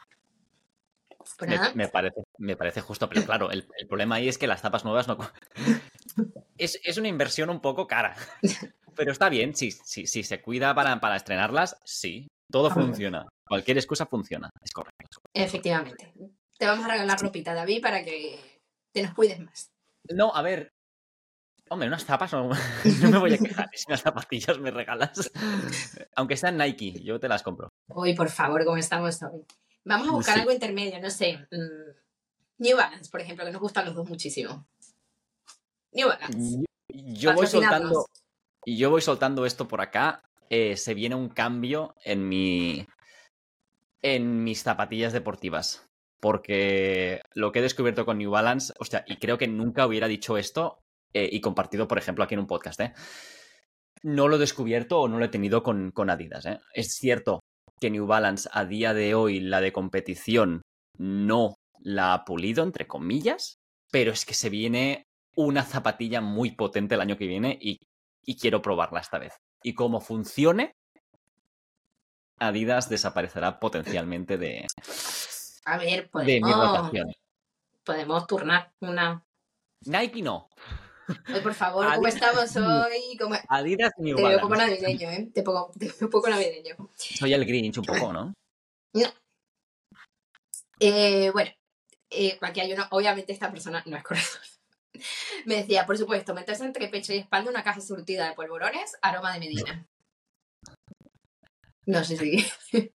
Me, 1.75 1.89
parece, 1.89 2.23
me 2.39 2.57
parece 2.57 2.81
justo, 2.81 3.09
pero 3.09 3.25
claro, 3.25 3.51
el, 3.51 3.67
problema 3.89 4.17
ahí 4.17 4.29
es 4.29 4.39
que 4.39 4.47
las 4.47 4.61
zapas 4.61 4.85
nuevas 4.85 5.09
no... 5.09 5.19
es, 6.59 6.81
es 6.85 6.99
una 6.99 7.09
inversión 7.09 7.51
un 7.51 7.61
poco 7.61 7.87
cara. 7.87 8.17
Pero 8.97 9.11
está 9.11 9.29
bien, 9.29 9.57
si, 9.57 9.73
si, 9.73 10.07
si 10.07 10.23
se 10.23 10.41
cuida 10.41 10.73
para, 10.75 11.01
para 11.01 11.17
estrenarlas, 11.17 11.81
sí. 11.85 12.29
Todo 12.51 12.71
funciona. 12.71 13.27
Cualquier 13.47 13.79
excusa 13.79 14.07
funciona. 14.07 14.51
Es 14.63 14.71
correcto, 14.71 15.21
Efectivamente. 15.33 16.13
Te 16.57 16.67
vamos 16.67 16.85
a 16.85 16.89
regalar 16.89 17.21
ropita, 17.21 17.53
David, 17.55 17.83
para 17.83 18.05
que 18.05 18.39
te 18.93 19.03
nos 19.03 19.15
cuides 19.15 19.41
más. 19.41 19.71
No, 20.11 20.35
a 20.35 20.43
ver. 20.43 20.71
Hombre, 21.71 21.89
unas 21.89 22.05
zapas 22.05 22.33
no, 22.33 22.49
me 23.11 23.19
voy 23.19 23.35
a 23.35 23.39
quejar. 23.39 23.69
Si 23.73 23.85
unas 23.89 24.03
zapatillas 24.03 24.59
me 24.59 24.71
regalas. 24.71 25.33
Aunque 26.15 26.37
sean 26.37 26.59
Nike, 26.59 27.03
yo 27.03 27.19
te 27.19 27.29
las 27.29 27.43
compro. 27.43 27.71
Uy, 27.89 28.15
por 28.15 28.29
favor, 28.29 28.65
¿cómo 28.65 28.77
estamos 28.77 29.23
hoy? 29.23 29.45
Vamos 29.85 30.09
a 30.09 30.13
buscar 30.13 30.39
algo 30.39 30.53
intermedio, 30.53 31.01
no 31.01 31.11
sé. 31.11 31.47
Mm, 31.51 31.91
New 32.59 32.77
Balance, 32.77 33.11
por 33.11 33.21
ejemplo, 33.21 33.45
que 33.45 33.53
nos 33.53 33.61
gustan 33.61 33.85
los 33.87 33.95
dos 33.95 34.09
muchísimo. 34.09 34.67
New 35.93 36.09
Balance. 36.09 36.65
Yo, 36.89 37.35
voy 37.35 37.47
soltando. 37.47 38.07
Y 38.65 38.79
yo 38.79 38.91
voy 38.91 39.03
soltando 39.03 39.45
esto 39.45 39.69
por 39.69 39.81
acá 39.81 40.23
eh, 40.51 40.77
se 40.77 40.95
viene 40.95 41.15
un 41.15 41.29
cambio 41.29 41.95
en 42.05 42.29
mi. 42.29 42.87
en 44.03 44.45
mis 44.45 44.63
zapatillas 44.63 45.13
deportivas. 45.13 45.89
Porque 46.21 47.21
lo 47.35 47.53
que 47.53 47.59
he 47.59 47.63
descubierto 47.63 48.07
con 48.07 48.17
New 48.17 48.31
Balance, 48.31 48.73
hostia, 48.79 49.05
y 49.07 49.17
creo 49.17 49.37
que 49.37 49.47
nunca 49.47 49.87
hubiera 49.87 50.09
dicho 50.09 50.39
esto 50.39 50.79
eh, 51.13 51.29
y 51.31 51.43
compartido, 51.43 51.87
por 51.87 51.99
ejemplo, 51.99 52.25
aquí 52.25 52.33
en 52.33 52.41
un 52.41 52.47
podcast, 52.47 52.81
¿eh? 52.81 52.95
No 54.03 54.29
lo 54.29 54.37
he 54.37 54.39
descubierto 54.39 55.01
o 55.01 55.09
no 55.09 55.19
lo 55.19 55.25
he 55.27 55.29
tenido 55.29 55.63
con, 55.63 55.91
con 55.91 56.09
Adidas, 56.09 56.47
¿eh? 56.47 56.61
Es 56.73 56.95
cierto 56.95 57.43
que 57.81 57.91
New 57.91 58.07
Balance 58.07 58.49
a 58.53 58.65
día 58.65 58.95
de 58.95 59.15
hoy, 59.15 59.41
la 59.41 59.61
de 59.61 59.73
competición, 59.73 60.63
no 60.97 61.55
la 61.81 62.15
ha 62.15 62.25
pulido, 62.25 62.63
entre 62.63 62.87
comillas, 62.87 63.57
pero 63.91 64.13
es 64.13 64.25
que 64.25 64.35
se 64.35 64.51
viene 64.51 65.05
una 65.37 65.65
zapatilla 65.65 66.21
muy 66.21 66.53
potente 66.53 66.95
el 66.95 67.01
año 67.01 67.17
que 67.17 67.27
viene 67.27 67.59
y, 67.61 67.79
y 68.25 68.37
quiero 68.37 68.63
probarla 68.63 69.01
esta 69.01 69.19
vez 69.19 69.35
y 69.65 69.75
como 69.75 70.01
funcione, 70.01 70.77
Adidas 72.39 72.89
desaparecerá 72.89 73.59
potencialmente 73.59 74.37
de, 74.37 74.67
a 75.65 75.79
ver, 75.79 76.11
podemos, 76.11 76.93
Podemos 77.85 78.27
turnar 78.27 78.73
una. 78.81 79.25
Nike 79.87 80.21
no. 80.21 80.49
Por 81.43 81.55
favor, 81.55 81.87
¿cómo 81.95 82.07
estamos 82.07 82.57
hoy? 82.57 83.19
Adidas 83.49 83.93
New 83.99 84.17
Te 84.17 84.23
veo 84.23 84.41
poco 84.41 84.57
navideño, 84.57 85.11
¿eh? 85.11 85.31
Te 85.33 85.43
pongo, 85.43 85.71
te 85.79 85.93
un 86.05 86.11
poco 86.11 86.29
navideño. 86.29 86.77
Soy 86.97 87.33
el 87.33 87.45
Grinch 87.45 87.79
un 87.79 87.85
poco, 87.85 88.13
¿no? 88.13 88.35
No. 88.95 89.09
Eh, 90.81 91.31
bueno, 91.31 91.51
eh, 92.11 92.39
aquí 92.41 92.61
hay 92.61 92.73
uno. 92.73 92.87
Obviamente 92.91 93.33
esta 93.33 93.51
persona 93.51 93.83
no 93.87 93.97
es 93.97 94.03
correcta. 94.03 94.39
Me 95.47 95.57
decía, 95.57 95.87
por 95.87 95.99
supuesto, 95.99 96.35
meterse 96.35 96.65
entre 96.65 96.89
pecho 96.89 97.13
y 97.13 97.19
espalda 97.19 97.51
una 97.51 97.65
caja 97.65 97.81
surtida 97.81 98.29
de 98.29 98.35
polvorones, 98.35 98.97
aroma 99.03 99.33
de 99.35 99.41
Medina. 99.41 99.87
No 101.87 102.05
sé 102.05 102.17
si. 102.17 102.45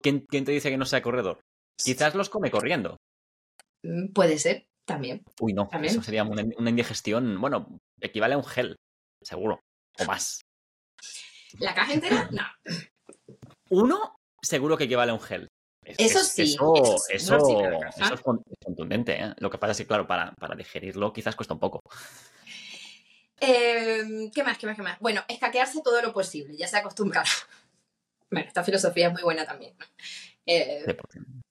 ¿Quién, 0.00 0.26
te 0.26 0.52
dice 0.52 0.70
que 0.70 0.78
no 0.78 0.86
sea 0.86 1.02
corredor? 1.02 1.40
Quizás 1.76 2.14
los 2.14 2.30
come 2.30 2.50
corriendo. 2.50 2.96
Mm, 3.82 4.12
puede 4.12 4.38
ser, 4.38 4.66
también. 4.84 5.22
Uy, 5.40 5.52
no, 5.52 5.68
eso 5.82 6.02
sería 6.02 6.24
una, 6.24 6.42
indigestión, 6.70 7.40
bueno, 7.40 7.78
equivale 8.00 8.34
a 8.34 8.38
un 8.38 8.44
gel, 8.44 8.76
seguro, 9.22 9.60
o 9.98 10.04
más. 10.04 10.40
¿La 11.58 11.74
caja 11.74 11.94
entera? 11.94 12.28
No. 12.32 12.42
Uno, 13.70 14.16
seguro 14.42 14.76
que 14.76 14.84
equivale 14.84 15.10
a 15.10 15.14
un 15.14 15.20
gel. 15.20 15.48
Eso 15.84 16.20
sí. 16.20 16.42
Eso, 16.42 17.04
es 17.10 18.20
contundente. 18.64 19.22
¿eh? 19.22 19.34
Lo 19.38 19.50
que 19.50 19.58
pasa 19.58 19.72
es 19.72 19.78
que, 19.78 19.86
claro, 19.86 20.06
para, 20.06 20.34
digerirlo 20.56 21.12
quizás 21.12 21.36
cuesta 21.36 21.54
un 21.54 21.60
poco. 21.60 21.80
Em, 23.38 24.30
¿Qué 24.30 24.42
más? 24.42 24.56
¿Qué 24.58 24.66
más? 24.66 24.76
¿Qué 24.76 24.82
más? 24.82 24.98
Bueno, 25.00 25.22
escaquearse 25.28 25.82
todo 25.82 26.00
lo 26.00 26.12
posible, 26.12 26.56
ya 26.56 26.68
se 26.68 26.76
acostumbrado. 26.76 27.28
Bueno, 28.30 28.48
esta 28.48 28.64
filosofía 28.64 29.08
es 29.08 29.12
muy 29.12 29.22
buena 29.22 29.44
también. 29.44 29.74
Eh, 30.46 30.96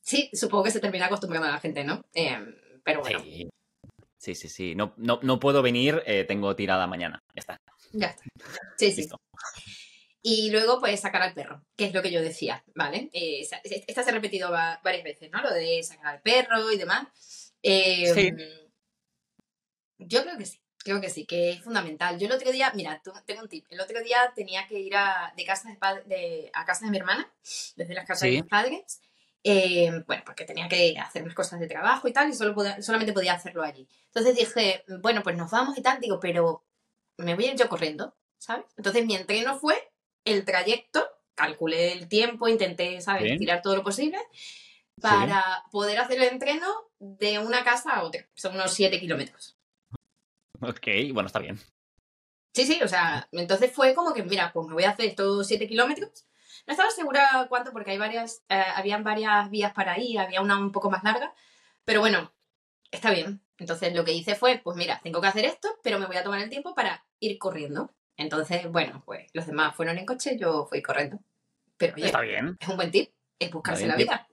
sí, 0.01 0.29
supongo 0.33 0.65
que 0.65 0.71
se 0.71 0.79
termina 0.79 1.05
acostumbrando 1.05 1.47
a 1.47 1.51
la 1.51 1.59
gente, 1.59 1.83
¿no? 1.83 2.03
Em, 2.13 2.55
pero 2.83 3.01
bueno. 3.01 3.23
Sí, 4.17 4.35
sí, 4.35 4.47
sí. 4.47 4.75
No, 4.75 4.93
no, 4.97 5.39
puedo 5.39 5.61
venir, 5.61 6.01
eh, 6.05 6.23
tengo 6.23 6.55
tirada 6.55 6.87
mañana. 6.87 7.19
Ya 7.35 7.39
está. 7.41 7.57
Ya 7.91 8.07
está. 8.07 8.23
Sí, 8.77 8.91
sí. 8.91 9.09
Y 10.21 10.49
luego, 10.49 10.79
pues, 10.79 11.01
sacar 11.01 11.21
al 11.21 11.33
perro, 11.33 11.65
que 11.75 11.85
es 11.85 11.93
lo 11.93 12.01
que 12.01 12.11
yo 12.11 12.21
decía, 12.21 12.63
¿vale? 12.73 13.09
Eh, 13.11 13.45
esta 13.87 14.03
se 14.03 14.09
ha 14.09 14.13
repetido 14.13 14.49
varias 14.49 15.03
veces, 15.03 15.29
¿no? 15.29 15.41
Lo 15.41 15.53
de 15.53 15.83
sacar 15.83 16.15
al 16.15 16.21
perro 16.21 16.71
y 16.71 16.77
demás. 16.77 17.53
Eh, 17.61 18.13
sí. 18.13 18.31
Yo 19.97 20.23
creo 20.23 20.37
que 20.37 20.45
sí, 20.45 20.59
creo 20.77 21.01
que 21.01 21.09
sí, 21.09 21.25
que 21.25 21.51
es 21.51 21.61
fundamental. 21.61 22.17
Yo 22.17 22.27
el 22.27 22.33
otro 22.33 22.51
día, 22.51 22.71
mira, 22.75 23.01
tengo 23.25 23.41
un 23.41 23.49
tip. 23.49 23.65
El 23.69 23.81
otro 23.81 24.01
día 24.01 24.31
tenía 24.33 24.67
que 24.67 24.79
ir 24.79 24.95
a, 24.95 25.33
de 25.35 25.45
casa 25.45 25.69
de, 26.05 26.49
a 26.53 26.65
casa 26.65 26.85
de 26.85 26.91
mi 26.91 26.97
hermana, 26.97 27.29
desde 27.75 27.93
las 27.93 28.05
casas 28.05 28.21
de 28.21 28.31
mis 28.31 28.43
padres, 28.43 29.01
eh, 29.43 30.03
bueno, 30.07 30.23
porque 30.25 30.45
tenía 30.45 30.67
que 30.69 30.95
hacer 30.97 31.21
unas 31.23 31.35
cosas 31.35 31.59
de 31.59 31.67
trabajo 31.67 32.07
y 32.07 32.13
tal, 32.13 32.29
y 32.29 32.33
solo 32.33 32.53
podía- 32.55 32.81
solamente 32.81 33.13
podía 33.13 33.33
hacerlo 33.33 33.63
allí. 33.63 33.87
Entonces 34.05 34.35
dije, 34.35 34.83
bueno, 35.01 35.21
pues 35.23 35.35
nos 35.37 35.51
vamos 35.51 35.77
y 35.77 35.81
tal, 35.81 35.99
digo, 35.99 36.19
pero 36.19 36.63
me 37.17 37.35
voy 37.35 37.45
a 37.45 37.51
ir 37.51 37.57
yo 37.57 37.67
corriendo, 37.69 38.15
¿sabes? 38.37 38.65
Entonces 38.77 39.05
mi 39.05 39.15
entreno 39.15 39.57
fue 39.59 39.91
el 40.25 40.45
trayecto, 40.45 41.05
calculé 41.35 41.91
el 41.93 42.07
tiempo, 42.07 42.47
intenté, 42.47 43.01
¿sabes?, 43.01 43.31
Sí. 43.33 43.37
tirar 43.37 43.61
todo 43.61 43.75
lo 43.75 43.83
posible 43.83 44.17
para 45.01 45.63
poder 45.71 45.99
hacer 45.99 46.17
el 46.21 46.29
entreno 46.29 46.67
de 46.99 47.39
una 47.39 47.63
casa 47.63 47.91
a 47.93 48.03
otra. 48.03 48.27
Son 48.35 48.53
unos 48.55 48.73
7 48.73 48.99
kilómetros. 48.99 49.57
Ok, 50.61 50.87
bueno, 51.11 51.27
está 51.27 51.39
bien. 51.39 51.59
Sí, 52.53 52.65
sí, 52.65 52.79
o 52.83 52.87
sea, 52.87 53.27
entonces 53.31 53.71
fue 53.71 53.93
como 53.95 54.13
que, 54.13 54.23
mira, 54.23 54.51
pues 54.53 54.67
me 54.67 54.75
voy 54.75 54.83
a 54.83 54.91
hacer 54.91 55.07
estos 55.07 55.45
7 55.47 55.67
kilómetros. 55.67 56.25
No 56.67 56.71
estaba 56.73 56.89
segura 56.89 57.45
cuánto, 57.49 57.71
porque 57.71 57.91
hay 57.91 57.97
varias, 57.97 58.43
eh, 58.49 58.63
habían 58.75 59.03
varias 59.03 59.49
vías 59.49 59.73
para 59.73 59.99
ir, 59.99 60.19
había 60.19 60.41
una 60.41 60.57
un 60.57 60.71
poco 60.71 60.89
más 60.89 61.03
larga, 61.03 61.33
pero 61.85 61.99
bueno, 61.99 62.33
está 62.91 63.11
bien. 63.11 63.41
Entonces 63.57 63.93
lo 63.93 64.03
que 64.03 64.13
hice 64.13 64.35
fue, 64.35 64.59
pues 64.63 64.75
mira, 64.77 64.99
tengo 65.03 65.21
que 65.21 65.27
hacer 65.27 65.45
esto, 65.45 65.69
pero 65.83 65.99
me 65.99 66.05
voy 66.05 66.17
a 66.17 66.23
tomar 66.23 66.39
el 66.39 66.49
tiempo 66.49 66.73
para 66.73 67.05
ir 67.19 67.37
corriendo. 67.37 67.93
Entonces, 68.17 68.69
bueno, 68.71 69.01
pues 69.05 69.29
los 69.33 69.45
demás 69.47 69.75
fueron 69.75 69.97
en 69.97 70.05
coche, 70.05 70.37
yo 70.37 70.65
fui 70.65 70.81
corriendo. 70.81 71.19
Pero 71.77 71.95
oye, 71.95 72.05
Está 72.05 72.21
bien. 72.21 72.57
es 72.59 72.67
un 72.67 72.75
buen 72.75 72.91
tip, 72.91 73.11
es 73.39 73.51
buscarse 73.51 73.87
la 73.87 73.95
vida. 73.95 74.27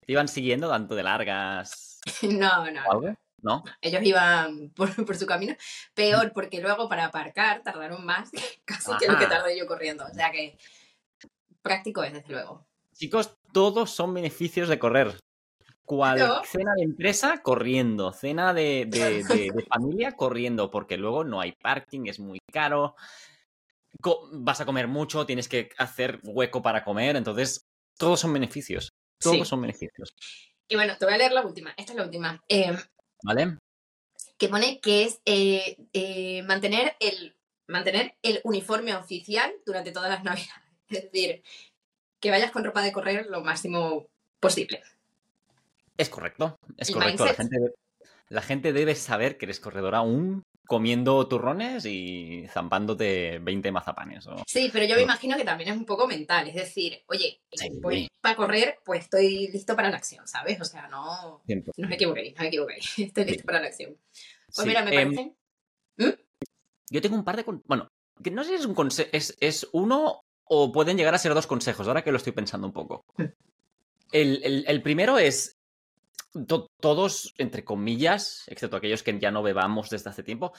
¿Te 0.00 0.12
iban 0.12 0.28
siguiendo 0.28 0.68
tanto 0.68 0.94
de 0.94 1.02
largas 1.02 2.00
No, 2.22 2.70
no, 2.70 2.82
algo? 2.90 3.14
¿No? 3.42 3.64
ellos 3.80 4.02
iban 4.02 4.70
por, 4.70 5.04
por 5.06 5.16
su 5.16 5.26
camino. 5.26 5.54
Peor, 5.94 6.32
porque 6.32 6.60
luego 6.60 6.88
para 6.88 7.06
aparcar 7.06 7.62
tardaron 7.62 8.04
más 8.04 8.30
casi 8.64 8.90
que 8.98 9.08
lo 9.08 9.18
que 9.18 9.26
tardé 9.26 9.56
yo 9.58 9.66
corriendo. 9.66 10.04
O 10.04 10.14
sea 10.14 10.30
que 10.30 10.58
práctico 11.62 12.02
es, 12.02 12.12
desde 12.12 12.32
luego. 12.32 12.66
Chicos, 12.94 13.34
todos 13.52 13.90
son 13.90 14.14
beneficios 14.14 14.68
de 14.68 14.78
correr. 14.78 15.18
Cual 15.84 16.20
cena 16.44 16.72
de 16.76 16.84
empresa, 16.84 17.42
corriendo. 17.42 18.12
Cena 18.12 18.54
de, 18.54 18.86
de- 18.86 19.24
de- 19.24 19.50
de 19.52 19.64
familia, 19.68 20.12
corriendo. 20.12 20.70
Porque 20.70 20.96
luego 20.96 21.24
no 21.24 21.40
hay 21.40 21.52
parking, 21.52 22.06
es 22.06 22.20
muy 22.20 22.38
caro. 22.52 22.94
Co- 24.00 24.28
vas 24.32 24.60
a 24.60 24.66
comer 24.66 24.86
mucho, 24.86 25.26
tienes 25.26 25.48
que 25.48 25.70
hacer 25.78 26.20
hueco 26.22 26.62
para 26.62 26.84
comer. 26.84 27.16
Entonces, 27.16 27.62
todos 27.98 28.20
son 28.20 28.32
beneficios. 28.32 28.90
Todos 29.18 29.36
Sí. 29.38 29.44
son 29.44 29.60
beneficios. 29.62 30.14
Y 30.68 30.76
bueno, 30.76 30.96
te 30.96 31.04
voy 31.04 31.14
a 31.14 31.18
leer 31.18 31.32
la 31.32 31.44
última. 31.44 31.74
Esta 31.76 31.92
es 31.92 31.98
la 31.98 32.04
última. 32.04 32.40
Eh, 32.48 32.76
¿Vale? 33.24 33.58
que 34.38 34.48
pone 34.48 34.80
que 34.80 35.04
es 35.04 35.20
eh, 35.26 35.76
eh, 35.92 36.42
mantener, 36.44 36.96
el, 37.00 37.36
mantener 37.66 38.14
el 38.22 38.40
uniforme 38.44 38.94
oficial 38.94 39.52
durante 39.66 39.92
todas 39.92 40.08
las 40.08 40.24
navidades. 40.24 40.69
Es 40.96 41.02
decir, 41.10 41.42
que 42.20 42.30
vayas 42.30 42.50
con 42.50 42.64
ropa 42.64 42.82
de 42.82 42.92
correr 42.92 43.26
lo 43.26 43.42
máximo 43.42 44.06
posible. 44.40 44.82
Es 45.96 46.08
correcto. 46.08 46.56
Es 46.76 46.90
correcto. 46.90 47.24
La 47.26 47.34
gente, 47.34 47.56
la 48.28 48.42
gente 48.42 48.72
debe 48.72 48.94
saber 48.94 49.36
que 49.38 49.46
eres 49.46 49.60
corredor 49.60 49.94
aún 49.94 50.42
comiendo 50.66 51.26
turrones 51.26 51.84
y 51.84 52.46
zampándote 52.48 53.38
20 53.40 53.72
mazapanes. 53.72 54.26
o- 54.28 54.42
Sí, 54.46 54.70
pero 54.72 54.84
yo 54.86 54.94
me 54.94 55.00
No. 55.00 55.06
imagino 55.06 55.36
que 55.36 55.44
también 55.44 55.70
es 55.70 55.76
un 55.76 55.84
poco 55.84 56.06
mental. 56.06 56.46
Es 56.48 56.54
decir, 56.54 57.02
oye, 57.08 57.40
Sí. 57.52 57.68
voy 57.80 58.08
para 58.22 58.36
correr, 58.36 58.78
pues 58.84 59.00
estoy 59.04 59.48
listo 59.48 59.74
para 59.74 59.90
la 59.90 59.96
acción, 59.96 60.26
¿sabes? 60.28 60.60
O 60.60 60.64
sea, 60.64 60.86
no, 60.88 61.42
Siempre. 61.44 61.72
no 61.76 61.88
me 61.88 61.94
equivoquéis, 61.96 62.34
no 62.36 62.42
me 62.42 62.48
equivoquéis. 62.48 62.84
Estoy 62.98 63.24
listo 63.24 63.40
Sí. 63.40 63.46
para 63.46 63.60
la 63.60 63.66
acción. 63.66 63.96
Pues 64.46 64.56
Sí, 64.58 64.66
mira, 64.66 64.84
me 64.84 64.92
parece. 64.92 65.34
Yo 66.90 67.00
tengo 67.02 67.16
un 67.16 67.24
par 67.24 67.36
de... 67.36 67.44
con- 67.44 67.62
Bueno, 67.66 67.88
que 68.22 68.30
no 68.30 68.42
sé 68.44 68.50
si 68.50 68.54
es 68.56 68.66
un 68.66 68.74
conse- 68.74 69.08
es, 69.12 69.36
es 69.40 69.68
uno 69.72 70.20
o 70.52 70.72
pueden 70.72 70.96
llegar 70.96 71.14
a 71.14 71.18
ser 71.18 71.32
dos 71.32 71.46
consejos, 71.46 71.86
ahora 71.86 72.02
que 72.02 72.10
lo 72.10 72.16
estoy 72.16 72.32
pensando 72.32 72.66
un 72.66 72.72
poco. 72.72 73.04
El, 74.10 74.40
el- 74.42 74.64
el 74.66 74.82
primero 74.82 75.18
es... 75.18 75.56
to- 76.48 76.66
todos, 76.80 77.34
entre 77.38 77.64
comillas, 77.64 78.44
excepto 78.48 78.76
aquellos 78.76 79.02
que 79.04 79.16
ya 79.18 79.30
no 79.30 79.42
bebamos 79.44 79.90
desde 79.90 80.10
hace 80.10 80.22
tiempo, 80.24 80.52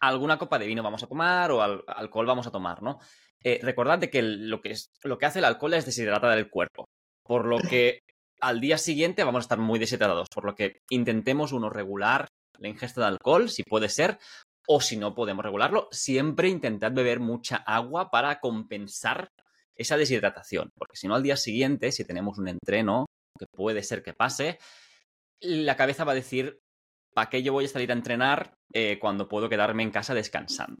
alguna 0.00 0.38
copa 0.38 0.58
de 0.58 0.66
vino 0.66 0.82
vamos 0.82 1.02
a 1.02 1.06
tomar 1.06 1.50
o 1.52 1.62
al- 1.62 1.84
alcohol 1.86 2.26
vamos 2.26 2.46
a 2.46 2.50
tomar, 2.50 2.82
¿no? 2.82 2.98
Eh, 3.42 3.60
recordad 3.62 3.98
de 3.98 4.08
que 4.08 4.20
el- 4.20 4.48
lo 4.48 4.62
que, 4.62 4.70
es, 4.70 4.90
lo 5.02 5.18
que 5.18 5.26
hace 5.26 5.40
el 5.40 5.44
alcohol 5.44 5.74
es 5.74 5.84
deshidratar 5.84 6.38
el 6.38 6.48
cuerpo, 6.48 6.88
por 7.22 7.44
lo 7.44 7.58
que 7.58 8.00
al 8.40 8.60
día 8.60 8.78
siguiente 8.78 9.24
vamos 9.24 9.40
a 9.40 9.46
estar 9.46 9.58
muy 9.58 9.78
deshidratados, 9.78 10.28
por 10.34 10.46
lo 10.46 10.54
que 10.54 10.80
intentemos 10.88 11.52
uno 11.52 11.68
regular 11.68 12.28
la 12.58 12.68
ingesta 12.68 13.02
de 13.02 13.08
alcohol, 13.08 13.50
si 13.50 13.62
puede 13.62 13.88
ser, 13.90 14.18
o 14.66 14.80
si 14.80 14.96
no 14.96 15.14
podemos 15.14 15.44
regularlo, 15.44 15.88
siempre 15.90 16.48
intentad 16.48 16.92
beber 16.92 17.20
mucha 17.20 17.56
agua 17.56 18.10
para 18.10 18.40
compensar 18.40 19.28
esa 19.76 19.96
deshidratación, 19.96 20.70
porque 20.76 20.96
si 20.96 21.08
no 21.08 21.14
al 21.14 21.22
día 21.22 21.36
siguiente, 21.36 21.92
si 21.92 22.04
tenemos 22.04 22.38
un 22.38 22.48
entreno, 22.48 23.06
que 23.38 23.46
puede 23.46 23.82
ser 23.82 24.02
que 24.02 24.14
pase, 24.14 24.58
la 25.40 25.76
cabeza 25.76 26.04
va 26.04 26.12
a 26.12 26.16
decir, 26.16 26.60
¿para 27.12 27.28
qué 27.28 27.42
yo 27.42 27.52
voy 27.52 27.64
a 27.64 27.68
salir 27.68 27.90
a 27.90 27.94
entrenar 27.94 28.54
eh, 28.72 28.98
cuando 29.00 29.28
puedo 29.28 29.48
quedarme 29.48 29.82
en 29.82 29.90
casa 29.90 30.14
descansando? 30.14 30.80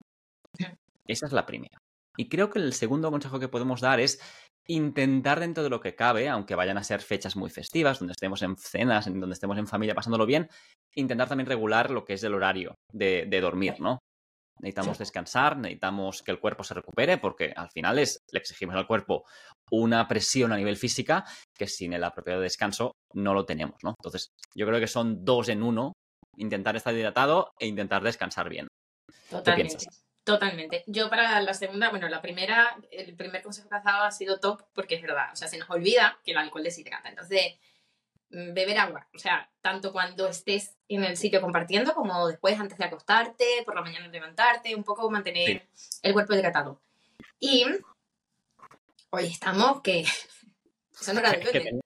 Esa 1.06 1.26
es 1.26 1.32
la 1.32 1.44
primera. 1.44 1.78
Y 2.16 2.28
creo 2.28 2.48
que 2.48 2.60
el 2.60 2.72
segundo 2.72 3.10
consejo 3.10 3.40
que 3.40 3.48
podemos 3.48 3.80
dar 3.80 3.98
es 3.98 4.20
intentar 4.66 5.40
dentro 5.40 5.62
de 5.62 5.70
lo 5.70 5.80
que 5.80 5.94
cabe, 5.94 6.28
aunque 6.28 6.54
vayan 6.54 6.78
a 6.78 6.84
ser 6.84 7.00
fechas 7.00 7.36
muy 7.36 7.50
festivas, 7.50 7.98
donde 7.98 8.12
estemos 8.12 8.42
en 8.42 8.56
cenas, 8.56 9.06
en 9.06 9.20
donde 9.20 9.34
estemos 9.34 9.58
en 9.58 9.66
familia 9.66 9.94
pasándolo 9.94 10.26
bien, 10.26 10.48
intentar 10.94 11.28
también 11.28 11.46
regular 11.46 11.90
lo 11.90 12.04
que 12.04 12.14
es 12.14 12.24
el 12.24 12.34
horario 12.34 12.74
de, 12.92 13.26
de 13.28 13.40
dormir, 13.40 13.80
¿no? 13.80 13.98
Necesitamos 14.60 14.98
descansar, 14.98 15.56
necesitamos 15.56 16.22
que 16.22 16.30
el 16.30 16.38
cuerpo 16.38 16.62
se 16.62 16.74
recupere, 16.74 17.18
porque 17.18 17.52
al 17.56 17.70
final 17.70 17.98
es, 17.98 18.20
le 18.30 18.38
exigimos 18.38 18.76
al 18.76 18.86
cuerpo 18.86 19.24
una 19.70 20.06
presión 20.06 20.52
a 20.52 20.56
nivel 20.56 20.76
física 20.76 21.24
que 21.58 21.66
sin 21.66 21.92
el 21.92 22.04
apropiado 22.04 22.40
descanso 22.40 22.92
no 23.14 23.34
lo 23.34 23.44
tenemos, 23.44 23.76
¿no? 23.82 23.94
Entonces, 23.98 24.30
yo 24.54 24.66
creo 24.66 24.78
que 24.78 24.86
son 24.86 25.24
dos 25.24 25.48
en 25.48 25.62
uno, 25.62 25.92
intentar 26.36 26.76
estar 26.76 26.94
hidratado 26.94 27.50
e 27.58 27.66
intentar 27.66 28.02
descansar 28.02 28.48
bien. 28.48 28.68
Totalmente. 29.28 29.76
piensas? 29.76 30.03
Totalmente. 30.24 30.84
Yo 30.86 31.10
para 31.10 31.38
la 31.42 31.52
segunda, 31.52 31.90
bueno, 31.90 32.08
la 32.08 32.22
primera, 32.22 32.78
el 32.90 33.14
primer 33.14 33.42
consejo 33.42 33.68
que 33.68 33.74
has 33.76 33.84
dado 33.84 34.04
ha 34.04 34.10
sido 34.10 34.40
top 34.40 34.62
porque 34.72 34.94
es 34.94 35.02
verdad. 35.02 35.28
O 35.32 35.36
sea, 35.36 35.48
se 35.48 35.58
nos 35.58 35.68
olvida 35.68 36.18
que 36.24 36.30
el 36.32 36.38
alcohol 36.38 36.64
deshidrata. 36.64 37.10
Entonces, 37.10 37.56
mm, 38.30 38.54
beber 38.54 38.78
agua. 38.78 39.06
O 39.14 39.18
sea, 39.18 39.50
tanto 39.60 39.92
cuando 39.92 40.26
estés 40.26 40.76
en 40.88 41.04
el 41.04 41.18
sitio 41.18 41.42
compartiendo 41.42 41.92
como 41.94 42.26
después 42.26 42.58
antes 42.58 42.78
de 42.78 42.84
acostarte, 42.86 43.44
por 43.66 43.74
la 43.74 43.82
mañana 43.82 44.08
levantarte, 44.08 44.74
un 44.74 44.82
poco 44.82 45.10
mantener 45.10 45.68
el 46.02 46.12
cuerpo 46.14 46.32
hidratado. 46.34 46.80
Y 47.38 47.66
hoy 49.10 49.26
estamos 49.26 49.82
que... 49.82 50.04
Duende. 51.52 51.82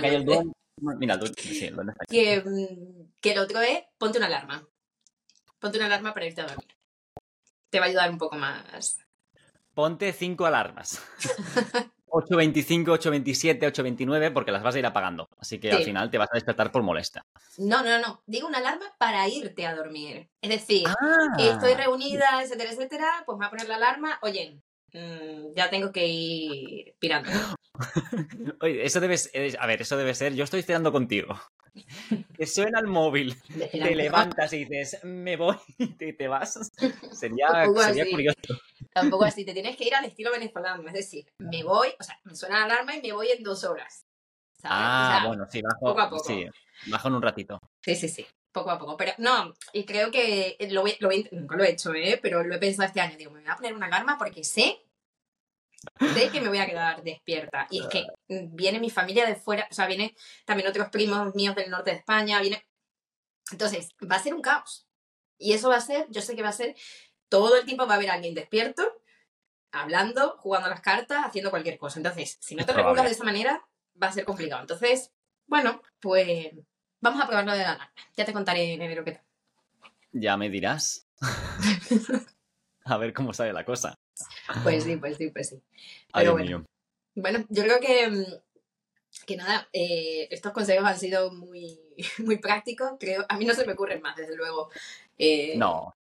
Caído 0.00 0.18
el 0.18 0.24
duende. 0.26 0.52
duende. 0.76 0.98
Mira, 1.00 1.16
duende- 1.18 1.42
sí, 1.42 1.64
está 1.64 2.04
que, 2.08 2.40
mm, 2.40 3.12
que 3.20 3.32
el 3.32 3.38
otro 3.40 3.60
es 3.62 3.82
ponte 3.98 4.18
una 4.18 4.28
alarma. 4.28 4.64
Ponte 5.58 5.78
una 5.78 5.86
alarma 5.86 6.14
para 6.14 6.26
irte 6.26 6.40
a 6.42 6.46
dormir. 6.46 6.77
Te 7.70 7.78
va 7.80 7.86
a 7.86 7.88
ayudar 7.88 8.10
un 8.10 8.18
poco 8.18 8.36
más. 8.36 8.98
Ponte 9.74 10.12
cinco 10.12 10.46
alarmas. 10.46 11.02
8.25, 12.10 12.86
8.27, 12.98 13.60
8.29, 13.70 14.32
porque 14.32 14.50
las 14.50 14.62
vas 14.62 14.74
a 14.74 14.78
ir 14.78 14.86
apagando. 14.86 15.28
Así 15.38 15.60
que 15.60 15.70
Sí. 15.70 15.76
al 15.76 15.84
final 15.84 16.10
te 16.10 16.16
vas 16.18 16.28
a 16.32 16.36
despertar 16.36 16.72
por 16.72 16.82
molesta. 16.82 17.22
No, 17.58 17.82
no, 17.82 17.98
no. 17.98 18.22
Digo 18.26 18.48
una 18.48 18.58
alarma 18.58 18.86
para 18.98 19.28
irte 19.28 19.66
a 19.66 19.74
dormir. 19.74 20.30
Es 20.40 20.48
decir, 20.50 20.86
Ah. 20.88 21.36
estoy 21.38 21.74
reunida, 21.74 22.42
etcétera, 22.42 22.72
etcétera, 22.72 23.22
pues 23.26 23.36
me 23.36 23.44
voy 23.44 23.46
a 23.48 23.50
poner 23.50 23.68
la 23.68 23.76
alarma. 23.76 24.18
Oye, 24.22 24.58
mm, 24.92 25.54
ya 25.54 25.70
tengo 25.70 25.92
que 25.92 26.06
ir 26.06 26.94
pirando. 26.98 27.30
Oye, 28.60 28.84
eso 28.84 29.00
debe 29.00 29.16
ser, 29.18 29.56
a 29.60 29.66
ver, 29.66 29.82
eso 29.82 29.96
debe 29.96 30.14
ser, 30.14 30.34
yo 30.34 30.44
estoy 30.44 30.62
cenando 30.62 30.92
contigo. 30.92 31.38
Que 32.36 32.46
suena 32.46 32.80
el 32.80 32.86
móvil, 32.86 33.36
te 33.70 33.94
levantas 33.94 34.52
y 34.52 34.64
dices, 34.64 34.98
me 35.04 35.36
voy 35.36 35.56
y 35.78 35.88
te, 35.96 36.12
te 36.12 36.26
vas. 36.28 36.58
Sería, 37.12 37.48
sería 37.76 38.02
así. 38.02 38.10
curioso. 38.10 38.38
Tampoco 38.92 39.24
así, 39.24 39.44
te 39.44 39.52
tienes 39.54 39.76
que 39.76 39.84
ir 39.84 39.94
al 39.94 40.04
estilo 40.04 40.30
venezolano. 40.32 40.86
Es 40.88 40.94
decir, 40.94 41.26
me 41.38 41.62
voy, 41.62 41.88
o 41.98 42.02
sea, 42.02 42.18
me 42.24 42.34
suena 42.34 42.60
la 42.60 42.64
alarma 42.64 42.96
y 42.96 43.02
me 43.02 43.12
voy 43.12 43.28
en 43.30 43.42
dos 43.42 43.64
horas. 43.64 44.04
¿sabes? 44.60 44.76
O 44.76 44.80
Ah, 44.82 45.18
sea, 45.20 45.28
bueno, 45.28 45.46
sí, 45.48 45.62
bajo, 45.62 45.80
poco 45.80 46.00
a 46.00 46.10
poco. 46.10 46.24
sí, 46.24 46.46
bajo 46.86 47.08
en 47.08 47.14
un 47.14 47.22
ratito. 47.22 47.58
Sí, 47.84 47.94
sí, 47.94 48.08
sí. 48.08 48.26
Poco 48.52 48.70
a 48.70 48.78
poco. 48.78 48.96
Pero 48.96 49.12
no, 49.18 49.54
y 49.72 49.84
creo 49.84 50.10
que 50.10 50.56
lo 50.70 50.80
voy, 50.82 50.96
lo 51.00 51.08
voy- 51.08 51.28
nunca 51.32 51.56
lo 51.56 51.64
he 51.64 51.70
hecho, 51.70 51.92
¿eh? 51.94 52.18
Pero 52.20 52.42
lo 52.42 52.54
he 52.54 52.58
pensado 52.58 52.86
este 52.86 53.00
año. 53.00 53.16
Digo, 53.16 53.30
me 53.30 53.40
voy 53.40 53.48
a 53.50 53.56
poner 53.56 53.74
una 53.74 53.86
alarma 53.86 54.16
porque 54.18 54.42
sé, 54.44 54.84
sé 56.14 56.30
que 56.30 56.40
me 56.40 56.48
voy 56.48 56.58
a 56.58 56.66
quedar 56.66 57.02
despierta. 57.02 57.66
Y 57.70 57.80
es 57.82 57.86
que 57.88 58.06
viene 58.28 58.80
mi 58.80 58.90
familia 58.90 59.26
de 59.26 59.36
fuera, 59.36 59.68
o 59.70 59.74
sea, 59.74 59.86
viene 59.86 60.14
también 60.44 60.68
otros 60.68 60.88
primos 60.88 61.34
míos 61.34 61.54
del 61.54 61.70
norte 61.70 61.90
de 61.90 61.96
España, 61.98 62.40
viene... 62.40 62.64
Entonces, 63.52 63.90
va 64.10 64.16
a 64.16 64.22
ser 64.22 64.34
un 64.34 64.42
caos. 64.42 64.86
Y 65.38 65.52
eso 65.52 65.68
va 65.68 65.76
a 65.76 65.80
ser, 65.80 66.06
yo 66.10 66.20
sé 66.20 66.34
que 66.34 66.42
va 66.42 66.48
a 66.48 66.52
ser, 66.52 66.74
todo 67.28 67.56
el 67.56 67.64
tiempo 67.64 67.86
va 67.86 67.94
a 67.94 67.96
haber 67.96 68.10
alguien 68.10 68.34
despierto, 68.34 68.82
hablando, 69.70 70.36
jugando 70.38 70.68
las 70.68 70.80
cartas, 70.80 71.24
haciendo 71.24 71.50
cualquier 71.50 71.78
cosa. 71.78 71.98
Entonces, 71.98 72.38
si 72.40 72.54
no 72.54 72.66
te 72.66 72.72
regulas 72.72 73.04
de 73.04 73.10
esa 73.12 73.24
manera, 73.24 73.66
va 74.02 74.08
a 74.08 74.12
ser 74.12 74.24
complicado. 74.24 74.62
Entonces, 74.62 75.12
bueno, 75.46 75.80
pues 76.00 76.50
vamos 77.00 77.22
a 77.22 77.26
probarlo 77.26 77.52
de 77.52 77.58
la 77.58 77.64
alarma. 77.72 77.92
Ya 78.16 78.24
te 78.24 78.32
contaré 78.32 78.72
en 78.74 78.82
enero 78.82 79.04
qué 79.04 79.12
tal. 79.12 79.22
Ya 80.12 80.36
me 80.36 80.48
dirás. 80.50 81.06
a 82.84 82.96
ver 82.96 83.12
cómo 83.12 83.32
sale 83.32 83.52
la 83.52 83.64
cosa. 83.64 83.94
Pues 84.62 84.84
sí, 84.84 84.96
pues 84.96 85.16
sí, 85.16 85.30
pues 85.30 85.48
sí. 85.50 85.56
Ay, 86.12 86.22
Pero 86.24 86.32
bueno. 86.32 86.46
mío. 86.46 86.64
Bueno, 87.14 87.44
yo 87.48 87.62
creo 87.64 87.80
que, 87.80 88.08
mm, 88.08 88.24
que 89.26 89.36
nada, 89.36 89.68
eh, 89.72 90.28
estos 90.30 90.52
consejos 90.52 90.84
han 90.86 90.98
sido 90.98 91.32
muy, 91.32 91.78
muy 92.24 92.38
prácticos. 92.38 92.92
Creo, 92.98 93.24
a 93.28 93.36
mí 93.36 93.44
no 93.44 93.54
se 93.54 93.66
me 93.66 93.72
ocurren 93.72 94.00
más, 94.02 94.16
desde 94.16 94.36
luego. 94.36 94.70
Eh, 95.18 95.54
No. 95.56 95.94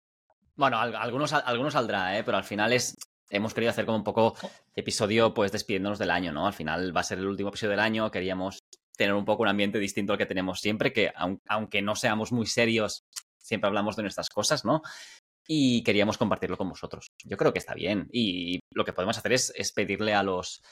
Bueno, 0.57 0.79
al- 0.79 0.95
algunos, 0.95 1.33
algunos 1.33 1.73
saldrá, 1.73 2.17
¿eh? 2.17 2.23
pero 2.25 2.37
al 2.37 2.45
final 2.45 2.73
es. 2.73 2.95
Hemos 3.31 3.55
querido 3.55 3.71
hacer 3.71 3.87
como 3.87 3.97
un 3.99 4.05
poco 4.05 4.37
episodio, 4.77 5.35
pues 5.35 5.51
despidiéndonos 5.51 5.99
del 5.99 6.11
año, 6.11 6.31
¿no? 6.31 6.47
Al 6.47 6.53
final 6.53 6.97
va 6.97 7.01
a 7.01 7.05
ser 7.05 7.19
el 7.19 7.27
último 7.27 7.49
episodio 7.49 7.71
del 7.73 7.81
año. 7.81 8.09
Queríamos 8.13 8.59
tener 8.97 9.15
un 9.15 9.25
poco 9.25 9.43
un 9.43 9.49
ambiente 9.49 9.79
distinto 9.79 10.13
al 10.13 10.19
que 10.19 10.27
tenemos 10.27 10.61
siempre, 10.61 10.93
que 10.93 11.13
aun- 11.15 11.41
aunque 11.49 11.83
no 11.83 11.97
seamos 11.97 12.33
muy 12.33 12.47
serios, 12.47 13.05
siempre 13.39 13.69
hablamos 13.69 13.97
de 13.97 14.03
nuestras 14.03 14.29
cosas, 14.31 14.65
¿no? 14.65 14.83
Y 15.47 15.83
queríamos 15.83 16.17
compartirlo 16.17 16.57
con 16.57 16.71
vosotros. 16.71 17.09
Yo 17.23 17.37
creo 17.37 17.53
que 17.53 17.59
está 17.59 17.75
bien. 17.75 18.09
Y 18.11 18.61
lo 18.71 18.85
que 18.85 18.95
podemos 18.95 19.19
hacer 19.19 19.35
es, 19.35 19.53
es 19.55 19.73
pedirle 19.73 20.15
a 20.15 20.23
los, 20.23 20.63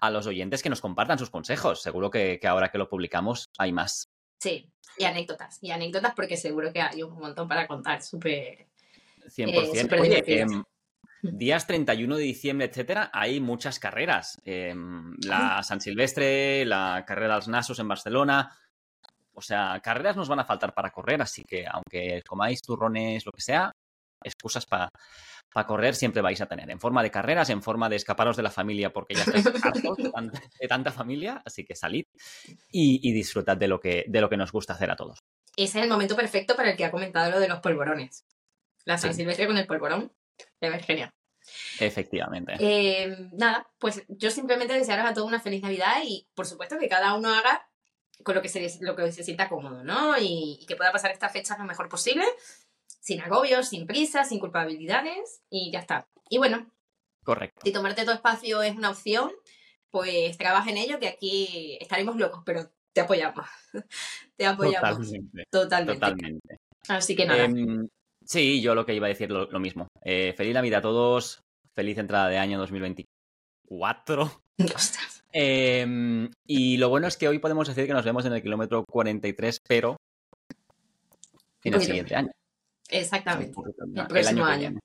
a 0.00 0.10
los 0.10 0.26
oyentes 0.26 0.62
que 0.62 0.70
nos 0.70 0.80
compartan 0.80 1.18
sus 1.18 1.28
consejos. 1.28 1.82
Seguro 1.82 2.08
que, 2.10 2.38
que 2.40 2.48
ahora 2.48 2.70
que 2.70 2.78
lo 2.78 2.88
publicamos 2.88 3.44
hay 3.58 3.72
más. 3.72 4.06
Sí, 4.40 4.70
y 4.96 5.04
anécdotas. 5.04 5.58
Y 5.60 5.70
anécdotas 5.70 6.14
porque 6.14 6.38
seguro 6.38 6.72
que 6.72 6.80
hay 6.80 7.02
un 7.02 7.12
montón 7.18 7.46
para 7.46 7.66
contar. 7.66 8.02
Súper. 8.02 8.68
100%. 9.26 9.82
súper 9.82 10.00
Oye, 10.00 10.08
divertidas. 10.22 10.50
Días 11.22 11.66
31 11.66 12.16
de 12.16 12.22
diciembre, 12.22 12.66
etcétera, 12.66 13.10
hay 13.12 13.40
muchas 13.40 13.78
carreras. 13.78 14.40
Em, 14.44 15.14
la 15.24 15.62
San 15.62 15.80
Silvestre, 15.80 16.64
la 16.64 17.04
carrera 17.06 17.34
de 17.34 17.38
los 17.40 17.48
Nasos 17.48 17.78
en 17.78 17.88
Barcelona. 17.88 18.58
O 19.34 19.40
sea, 19.40 19.80
carreras 19.82 20.16
nos 20.16 20.28
van 20.28 20.40
a 20.40 20.44
faltar 20.44 20.74
para 20.74 20.90
correr, 20.90 21.22
así 21.22 21.44
que 21.44 21.64
aunque 21.66 22.22
comáis 22.28 22.60
turrones, 22.60 23.24
lo 23.24 23.32
que 23.32 23.40
sea, 23.40 23.72
excusas 24.22 24.66
para 24.66 24.90
correr 25.66 25.94
siempre 25.94 26.22
vais 26.22 26.40
a 26.40 26.46
tener. 26.46 26.70
En 26.70 26.80
forma 26.80 27.02
de 27.02 27.10
carreras, 27.10 27.48
en 27.50 27.62
forma 27.62 27.88
de 27.88 27.96
escaparos 27.96 28.36
de 28.36 28.42
la 28.42 28.50
familia, 28.50 28.92
porque 28.92 29.14
ya 29.14 29.22
estáis 29.22 29.46
hartos 29.64 29.96
de 29.96 30.10
tanta, 30.10 30.40
de 30.60 30.68
tanta 30.68 30.92
familia, 30.92 31.42
así 31.44 31.64
que 31.64 31.74
salid 31.74 32.04
y, 32.70 33.00
y 33.08 33.12
disfrutad 33.12 33.56
de 33.56 33.68
lo, 33.68 33.80
que, 33.80 34.04
de 34.06 34.20
lo 34.20 34.28
que 34.28 34.36
nos 34.36 34.52
gusta 34.52 34.74
hacer 34.74 34.90
a 34.90 34.96
todos. 34.96 35.18
Ese 35.56 35.78
es 35.78 35.84
el 35.84 35.90
momento 35.90 36.16
perfecto 36.16 36.56
para 36.56 36.70
el 36.70 36.76
que 36.76 36.84
ha 36.84 36.90
comentado 36.90 37.30
lo 37.30 37.40
de 37.40 37.48
los 37.48 37.60
polvorones. 37.60 38.24
La 38.84 38.98
San 38.98 39.12
Sí. 39.12 39.18
Silvestre 39.18 39.46
con 39.46 39.56
el 39.58 39.66
polvorón. 39.66 40.12
Es 40.60 40.86
genial. 40.86 41.10
Efectivamente. 41.80 42.54
Eh, 42.60 43.28
nada, 43.32 43.68
pues 43.78 44.02
yo 44.08 44.30
simplemente 44.30 44.74
desearos 44.74 45.06
a 45.06 45.14
todos 45.14 45.28
una 45.28 45.40
feliz 45.40 45.62
Navidad 45.62 46.02
y 46.04 46.28
por 46.34 46.46
supuesto 46.46 46.78
que 46.78 46.88
cada 46.88 47.14
uno 47.14 47.34
haga 47.34 47.68
con 48.22 48.34
lo 48.34 48.42
que 48.42 48.48
se, 48.48 48.78
lo 48.80 48.94
que 48.94 49.10
se 49.10 49.24
sienta 49.24 49.48
cómodo, 49.48 49.82
¿no? 49.82 50.16
Y, 50.18 50.58
y 50.60 50.66
que 50.66 50.76
pueda 50.76 50.92
pasar 50.92 51.10
estas 51.10 51.32
fechas 51.32 51.58
lo 51.58 51.64
mejor 51.64 51.88
posible, 51.88 52.24
sin 53.00 53.20
agobios, 53.20 53.68
sin 53.68 53.86
prisas, 53.86 54.28
sin 54.28 54.38
culpabilidades 54.38 55.42
y 55.50 55.72
ya 55.72 55.80
está. 55.80 56.06
Y 56.30 56.38
bueno, 56.38 56.70
Correcto. 57.24 57.60
si 57.64 57.72
tomarte 57.72 58.04
tu 58.04 58.12
espacio 58.12 58.62
es 58.62 58.76
una 58.76 58.90
opción, 58.90 59.32
pues 59.90 60.38
trabaja 60.38 60.70
en 60.70 60.76
ello, 60.78 60.98
que 60.98 61.08
aquí 61.08 61.76
estaremos 61.80 62.16
locos, 62.16 62.42
pero 62.46 62.70
te 62.92 63.00
apoyamos. 63.00 63.46
te 64.36 64.46
apoyamos 64.46 64.98
Totalmente. 64.98 65.44
totalmente. 65.50 66.00
Totalmente. 66.00 66.58
Así 66.88 67.14
que 67.16 67.26
nada, 67.26 67.44
Em, 67.44 67.88
sí, 68.24 68.60
yo 68.60 68.74
lo 68.74 68.84
que 68.86 68.94
iba 68.94 69.06
a 69.06 69.08
decir 69.08 69.30
lo, 69.30 69.50
lo 69.50 69.60
mismo. 69.60 69.88
Eh, 70.04 70.34
feliz 70.36 70.54
Navidad 70.54 70.78
a 70.80 70.82
todos. 70.82 71.40
Feliz 71.74 71.98
entrada 71.98 72.28
de 72.28 72.38
año 72.38 72.58
2024. 72.58 74.42
ostras, 74.74 75.22
Em, 75.32 76.30
y 76.46 76.76
lo 76.76 76.90
bueno 76.90 77.08
es 77.08 77.16
que 77.16 77.26
hoy 77.26 77.38
podemos 77.38 77.66
decir 77.66 77.86
que 77.86 77.94
nos 77.94 78.04
vemos 78.04 78.24
en 78.26 78.34
el 78.34 78.42
kilómetro 78.42 78.84
43, 78.84 79.60
pero 79.66 79.96
en 81.64 81.74
el 81.74 81.80
siguiente 81.80 82.14
año. 82.14 82.30
exactamente. 82.90 83.58
El, 83.58 83.98
El 83.98 84.06
próximo 84.06 84.44
año. 84.44 84.78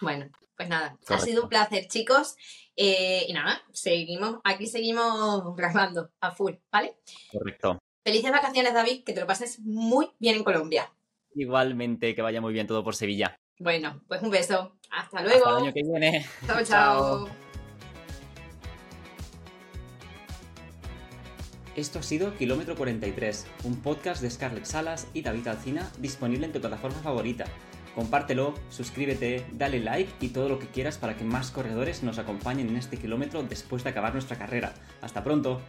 Bueno, 0.00 0.30
pues 0.56 0.68
nada, 0.68 0.96
ha 1.08 1.18
sido 1.18 1.42
un 1.42 1.48
placer, 1.48 1.88
chicos. 1.88 2.36
Eh, 2.76 3.24
y 3.26 3.32
nada, 3.32 3.60
seguimos, 3.72 4.38
aquí 4.44 4.66
seguimos 4.66 5.56
grabando 5.56 6.10
a 6.20 6.30
full, 6.30 6.54
¿vale? 6.70 6.96
Correcto. 7.32 7.78
Felices 8.04 8.30
vacaciones, 8.30 8.72
David, 8.72 9.02
que 9.04 9.12
te 9.12 9.20
lo 9.20 9.26
pases 9.26 9.58
muy 9.60 10.10
bien 10.20 10.36
en 10.36 10.44
Colombia. 10.44 10.92
Igualmente, 11.38 12.14
que 12.14 12.22
vaya 12.22 12.40
muy 12.40 12.52
bien 12.52 12.66
todo 12.66 12.82
por 12.82 12.96
Sevilla. 12.96 13.38
Bueno, 13.60 14.02
pues 14.08 14.22
un 14.22 14.30
beso. 14.30 14.76
Hasta 14.90 15.18
Hasta 15.18 15.22
luego. 15.22 15.50
el 15.58 15.64
año 15.64 15.72
que 15.72 15.82
viene. 15.82 16.26
Chao, 16.46 16.56
Chao. 16.64 16.64
chao. 16.64 17.28
Esto 21.76 22.00
ha 22.00 22.02
sido 22.02 22.34
Kilómetro 22.36 22.74
43, 22.74 23.46
un 23.62 23.76
podcast 23.80 24.20
de 24.20 24.30
Scarlett 24.30 24.64
Salas 24.64 25.06
y 25.14 25.22
David 25.22 25.46
Alcina 25.46 25.88
disponible 25.98 26.46
en 26.46 26.52
tu 26.52 26.60
plataforma 26.60 26.98
favorita. 26.98 27.44
Compártelo, 27.94 28.54
suscríbete, 28.68 29.46
dale 29.52 29.78
like 29.78 30.10
y 30.20 30.28
todo 30.30 30.48
lo 30.48 30.58
que 30.58 30.66
quieras 30.66 30.98
para 30.98 31.16
que 31.16 31.22
más 31.24 31.52
corredores 31.52 32.02
nos 32.02 32.18
acompañen 32.18 32.68
en 32.68 32.76
este 32.76 32.96
kilómetro 32.96 33.44
después 33.44 33.84
de 33.84 33.90
acabar 33.90 34.12
nuestra 34.12 34.36
carrera. 34.36 34.74
Hasta 35.02 35.22
pronto. 35.22 35.60